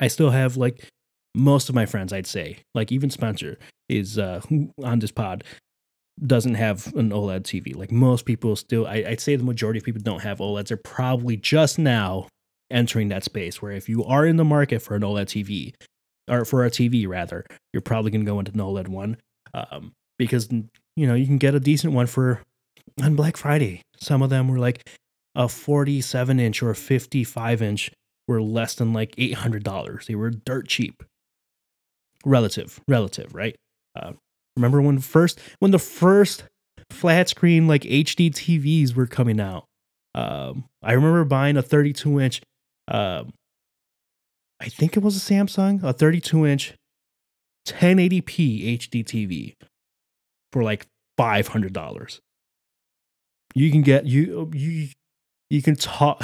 [0.00, 0.86] I still have like
[1.34, 4.40] most of my friends, I'd say, like even Spencer is uh,
[4.82, 5.44] on this pod
[6.26, 7.76] doesn't have an OLED TV.
[7.76, 10.68] Like most people still, I, would say the majority of people don't have OLEDs.
[10.68, 12.26] They're probably just now
[12.70, 15.74] entering that space where if you are in the market for an OLED TV,
[16.28, 19.16] or for a TV rather, you're probably going to go into an OLED one
[19.54, 22.42] um, because you know you can get a decent one for
[23.02, 23.82] on Black Friday.
[23.96, 24.88] Some of them were like
[25.34, 27.90] a 47 inch or a 55 inch
[28.26, 30.06] were less than like $800.
[30.06, 31.02] They were dirt cheap.
[32.24, 33.56] Relative, relative, right?
[33.96, 34.12] Uh,
[34.58, 36.44] remember when first when the first
[36.90, 39.64] flat screen like HD TVs were coming out?
[40.14, 42.42] Um, I remember buying a 32 inch
[42.88, 43.32] um,
[44.60, 46.74] I think it was a Samsung, a 32 inch
[47.66, 49.54] 1080p HD TV
[50.52, 50.86] for like
[51.18, 52.18] $500.
[53.54, 54.88] You can get you you
[55.50, 56.20] you can toss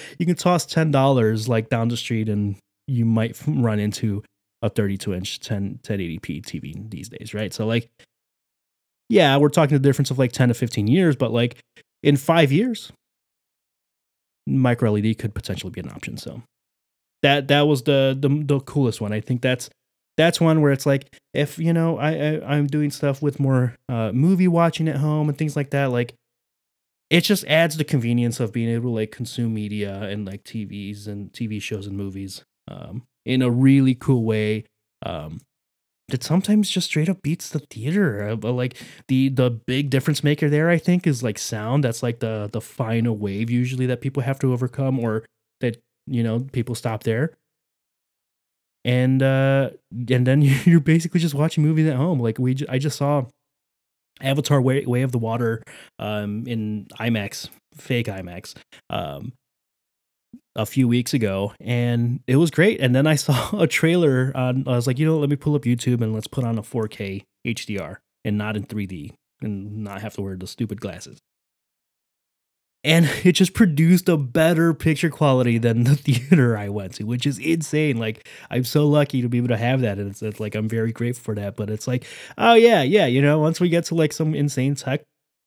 [0.18, 4.22] you can toss $10 like down the street and you might run into
[4.62, 7.52] a 32 inch 10 1080p TV these days, right?
[7.52, 7.90] So like
[9.08, 11.58] yeah, we're talking the difference of like 10 to 15 years, but like
[12.02, 12.92] in 5 years,
[14.46, 16.16] micro LED could potentially be an option.
[16.16, 16.42] So
[17.22, 19.12] that that was the the, the coolest one.
[19.12, 19.70] I think that's
[20.16, 23.76] that's one where it's like if you know I, I am doing stuff with more
[23.88, 25.86] uh, movie watching at home and things like that.
[25.86, 26.14] Like
[27.10, 31.06] it just adds the convenience of being able to like consume media and like TVs
[31.06, 34.64] and TV shows and movies um, in a really cool way.
[35.04, 35.40] Um,
[36.20, 38.30] sometimes just straight up beats the theater.
[38.30, 38.76] Uh, but like
[39.08, 41.84] the the big difference maker there, I think, is like sound.
[41.84, 45.24] That's like the the final wave usually that people have to overcome, or
[45.60, 47.36] that you know people stop there.
[48.84, 49.70] And uh
[50.10, 52.18] and then you're basically just watching movies at home.
[52.20, 53.26] Like we, I just saw
[54.22, 55.62] Avatar: Way, Way of the Water
[55.98, 58.54] um in IMAX, fake IMAX.
[58.88, 59.32] Um,
[60.58, 62.80] a few weeks ago and it was great.
[62.80, 65.54] And then I saw a trailer on, I was like, you know, let me pull
[65.54, 70.02] up YouTube and let's put on a 4K HDR and not in 3D and not
[70.02, 71.20] have to wear the stupid glasses.
[72.84, 77.26] And it just produced a better picture quality than the theater I went to, which
[77.26, 77.96] is insane.
[77.96, 79.98] Like, I'm so lucky to be able to have that.
[79.98, 81.56] And it's, it's like, I'm very grateful for that.
[81.56, 82.04] But it's like,
[82.36, 85.02] oh, yeah, yeah, you know, once we get to like some insane tech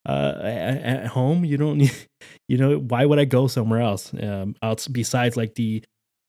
[0.07, 1.45] uh, at home.
[1.45, 1.95] You don't need,
[2.47, 4.13] you know, why would I go somewhere else?
[4.13, 5.83] Um, else besides like the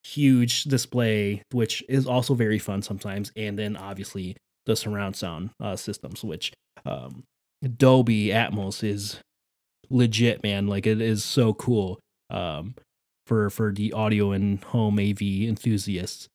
[0.05, 5.77] huge display, which is also very fun sometimes, and then obviously the surround sound uh,
[5.77, 6.53] systems, which
[6.85, 7.25] um,
[7.77, 9.21] Dolby Atmos is
[9.91, 10.67] legit, man.
[10.67, 12.01] Like it is so cool
[12.31, 12.75] um,
[13.27, 16.29] for for the audio and home AV enthusiasts.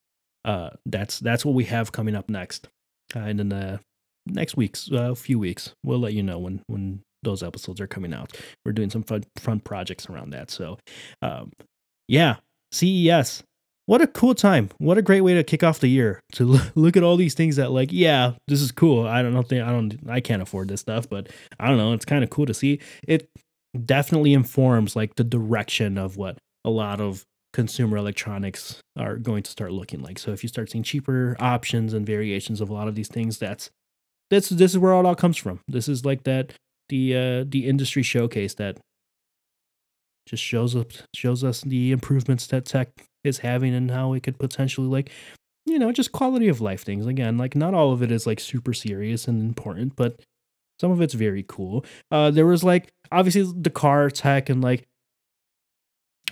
[0.46, 2.68] Uh, that's that's what we have coming up next,
[3.16, 3.80] uh, and then the
[4.26, 5.74] next week's a uh, few weeks.
[5.84, 8.38] We'll let you know when when those episodes are coming out.
[8.66, 10.52] We're doing some fun fun projects around that.
[10.52, 10.78] So,
[11.22, 11.52] um,
[12.08, 12.38] yeah,
[12.72, 13.44] CES.
[13.86, 14.70] What a cool time!
[14.80, 17.56] What a great way to kick off the year to look at all these things
[17.56, 19.08] that, like, yeah, this is cool.
[19.08, 21.94] I don't know, I don't, I can't afford this stuff, but I don't know.
[21.94, 22.82] It's kind of cool to see.
[23.08, 23.30] It
[23.86, 29.52] definitely informs like the direction of what a lot of consumer electronics are going to
[29.52, 30.20] start looking like.
[30.20, 33.38] So if you start seeing cheaper options and variations of a lot of these things,
[33.38, 33.72] that's
[34.30, 35.62] that's this is where all that comes from.
[35.68, 36.54] This is like that
[36.90, 38.78] the uh, the industry showcase that
[40.26, 42.90] just shows up shows us the improvements that tech
[43.24, 45.12] is having and how it could potentially like
[45.68, 47.06] you know, just quality of life things.
[47.06, 50.20] Again, like not all of it is like super serious and important, but
[50.80, 51.84] some of it's very cool.
[52.10, 54.88] Uh, there was like obviously the car tech and like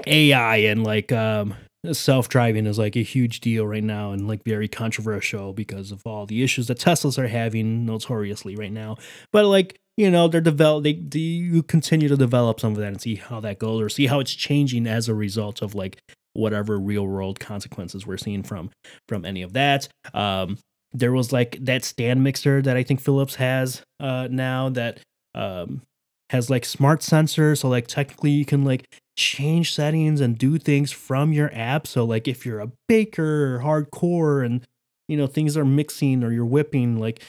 [0.07, 1.53] AI and like um
[1.91, 6.01] self driving is like a huge deal right now and like very controversial because of
[6.05, 8.95] all the issues that Teslas are having notoriously right now.
[9.33, 12.87] But like you know they're develop they, they you continue to develop some of that
[12.87, 16.01] and see how that goes or see how it's changing as a result of like
[16.33, 18.69] whatever real world consequences we're seeing from
[19.07, 19.87] from any of that.
[20.13, 20.57] Um,
[20.93, 24.99] there was like that stand mixer that I think Philips has uh, now that
[25.33, 25.81] um,
[26.29, 27.59] has like smart sensors.
[27.59, 28.85] So like technically you can like
[29.17, 31.87] change settings and do things from your app.
[31.87, 34.61] So like if you're a baker or hardcore and
[35.07, 37.21] you know things are mixing or you're whipping like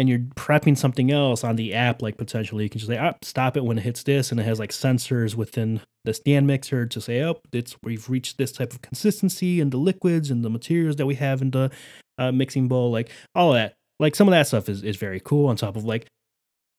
[0.00, 3.12] and you're prepping something else on the app, like potentially you can just say, oh,
[3.20, 6.86] stop it when it hits this, and it has like sensors within the stand mixer
[6.86, 10.48] to say, oh, it's we've reached this type of consistency and the liquids and the
[10.48, 11.70] materials that we have in the
[12.16, 13.74] uh, mixing bowl, like all that.
[13.98, 15.48] Like some of that stuff is, is very cool.
[15.48, 16.06] On top of like,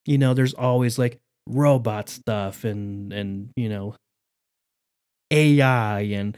[0.04, 3.94] you know, there's always like robot stuff and and you know
[5.30, 6.36] AI and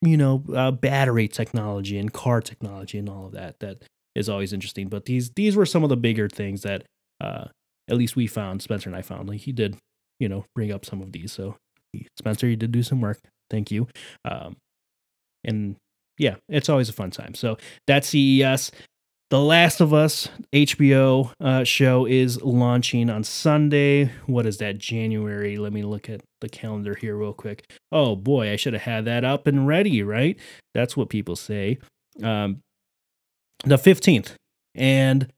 [0.00, 3.82] you know uh, battery technology and car technology and all of that that
[4.14, 4.88] is always interesting.
[4.88, 6.84] But these these were some of the bigger things that
[7.20, 7.46] uh,
[7.88, 8.62] at least we found.
[8.62, 9.76] Spencer and I found like he did
[10.18, 11.32] you know bring up some of these.
[11.32, 11.56] So
[12.18, 13.18] Spencer, you did do some work.
[13.50, 13.86] Thank you.
[14.24, 14.56] Um,
[15.44, 15.76] and
[16.18, 17.34] yeah, it's always a fun time.
[17.34, 18.70] So that's CES.
[19.30, 24.10] The Last of Us HBO uh, show is launching on Sunday.
[24.26, 25.56] What is that, January?
[25.56, 27.64] Let me look at the calendar here real quick.
[27.90, 30.38] Oh boy, I should have had that up and ready, right?
[30.74, 31.78] That's what people say.
[32.22, 32.60] Um,
[33.64, 34.34] the 15th.
[34.74, 35.32] And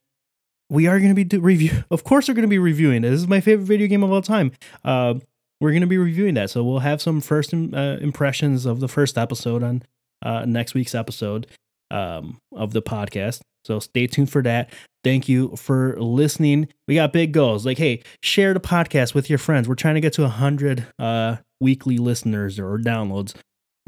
[0.70, 1.84] we are going to be review.
[1.90, 3.02] Of course, we're going to be reviewing.
[3.02, 4.52] This is my favorite video game of all time.
[4.84, 5.14] Uh,
[5.60, 6.50] we're going to be reviewing that.
[6.50, 9.82] So we'll have some first uh, impressions of the first episode on
[10.22, 11.46] uh, next week's episode
[11.90, 13.40] um, of the podcast.
[13.64, 14.72] So stay tuned for that.
[15.04, 16.68] Thank you for listening.
[16.86, 17.64] We got big goals.
[17.64, 19.68] Like, hey, share the podcast with your friends.
[19.68, 23.34] We're trying to get to 100 uh, weekly listeners or downloads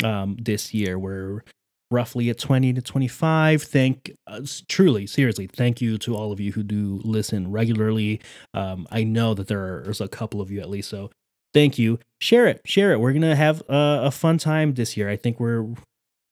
[0.04, 0.98] um, this year.
[0.98, 1.42] We're
[1.90, 3.62] roughly at 20 to 25.
[3.62, 8.20] Thank, uh, truly, seriously, thank you to all of you who do listen regularly.
[8.54, 10.88] Um, I know that there's a couple of you at least.
[10.90, 11.10] So
[11.54, 11.98] thank you.
[12.20, 12.60] Share it.
[12.64, 13.00] Share it.
[13.00, 15.08] We're to have a, a fun time this year.
[15.08, 15.66] I think we're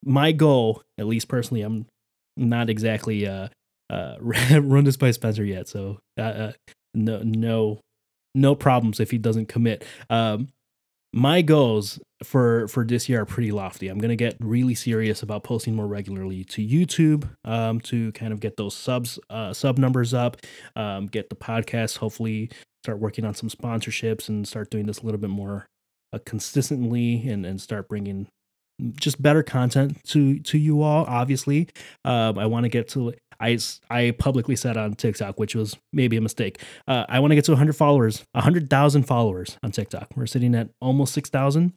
[0.05, 1.87] my goal, at least personally, I'm
[2.37, 3.49] not exactly uh,
[3.91, 6.53] uh, run this by Spencer yet, so uh, uh,
[6.95, 7.81] no no
[8.35, 9.85] no problems if he doesn't commit.
[10.11, 10.49] Um,
[11.15, 13.89] my goals for for this year are pretty lofty.
[13.89, 18.41] I'm gonna get really serious about posting more regularly to YouTube um, to kind of
[18.41, 20.39] get those subs uh, sub numbers up,
[20.75, 21.99] um, get the podcast.
[21.99, 22.51] Hopefully,
[22.83, 25.67] start working on some sponsorships and start doing this a little bit more
[26.12, 28.27] uh, consistently and and start bringing
[28.97, 31.69] just better content to to you all obviously
[32.05, 33.59] um, i want to get to i
[33.91, 37.45] i publicly said on tiktok which was maybe a mistake uh, i want to get
[37.45, 40.09] to 100 followers 100000 followers on tiktok.
[40.16, 41.72] We're sitting at almost 6000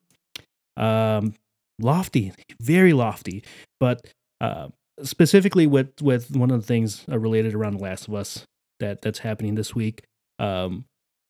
[0.75, 1.33] um
[1.79, 3.43] lofty very lofty.
[3.79, 4.05] But
[4.41, 4.69] uh,
[5.03, 8.45] specifically with with one of the things uh, related around the last of us
[8.79, 10.03] that that's happening this week
[10.39, 10.85] um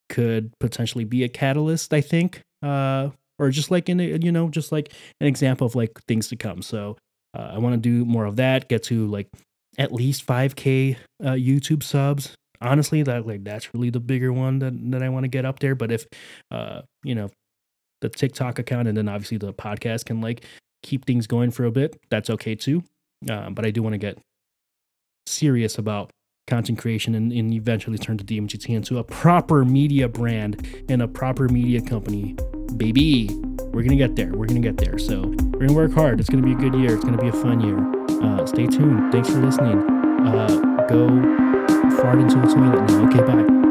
[0.09, 3.09] could potentially be a catalyst i think uh
[3.39, 6.35] or just like in a, you know just like an example of like things to
[6.35, 6.61] come.
[6.61, 6.97] So
[7.37, 9.27] uh, i want to do more of that get to like
[9.77, 12.35] at least 5k uh, youtube subs.
[12.59, 15.59] Honestly that like that's really the bigger one that, that i want to get up
[15.59, 15.75] there.
[15.75, 16.05] But if
[16.51, 17.29] uh you know
[18.01, 20.43] the tiktok account and then obviously the podcast can like
[20.83, 22.83] keep things going for a bit that's okay too.
[23.29, 24.17] Um, but i do want to get
[25.25, 26.11] serious about
[26.47, 31.07] content creation and, and eventually turn to dmgt into a proper media brand and a
[31.07, 32.35] proper media company
[32.75, 33.29] baby.
[33.71, 34.31] We're gonna get there.
[34.31, 34.97] We're gonna get there.
[34.97, 36.19] So we're gonna work hard.
[36.19, 36.95] It's gonna be a good year.
[36.95, 37.77] It's gonna be a fun year.
[38.23, 39.11] Uh, stay tuned.
[39.11, 39.79] Thanks for listening.
[40.25, 41.07] Uh, go
[42.01, 43.07] fart into a toilet now.
[43.07, 43.66] Okay, bye.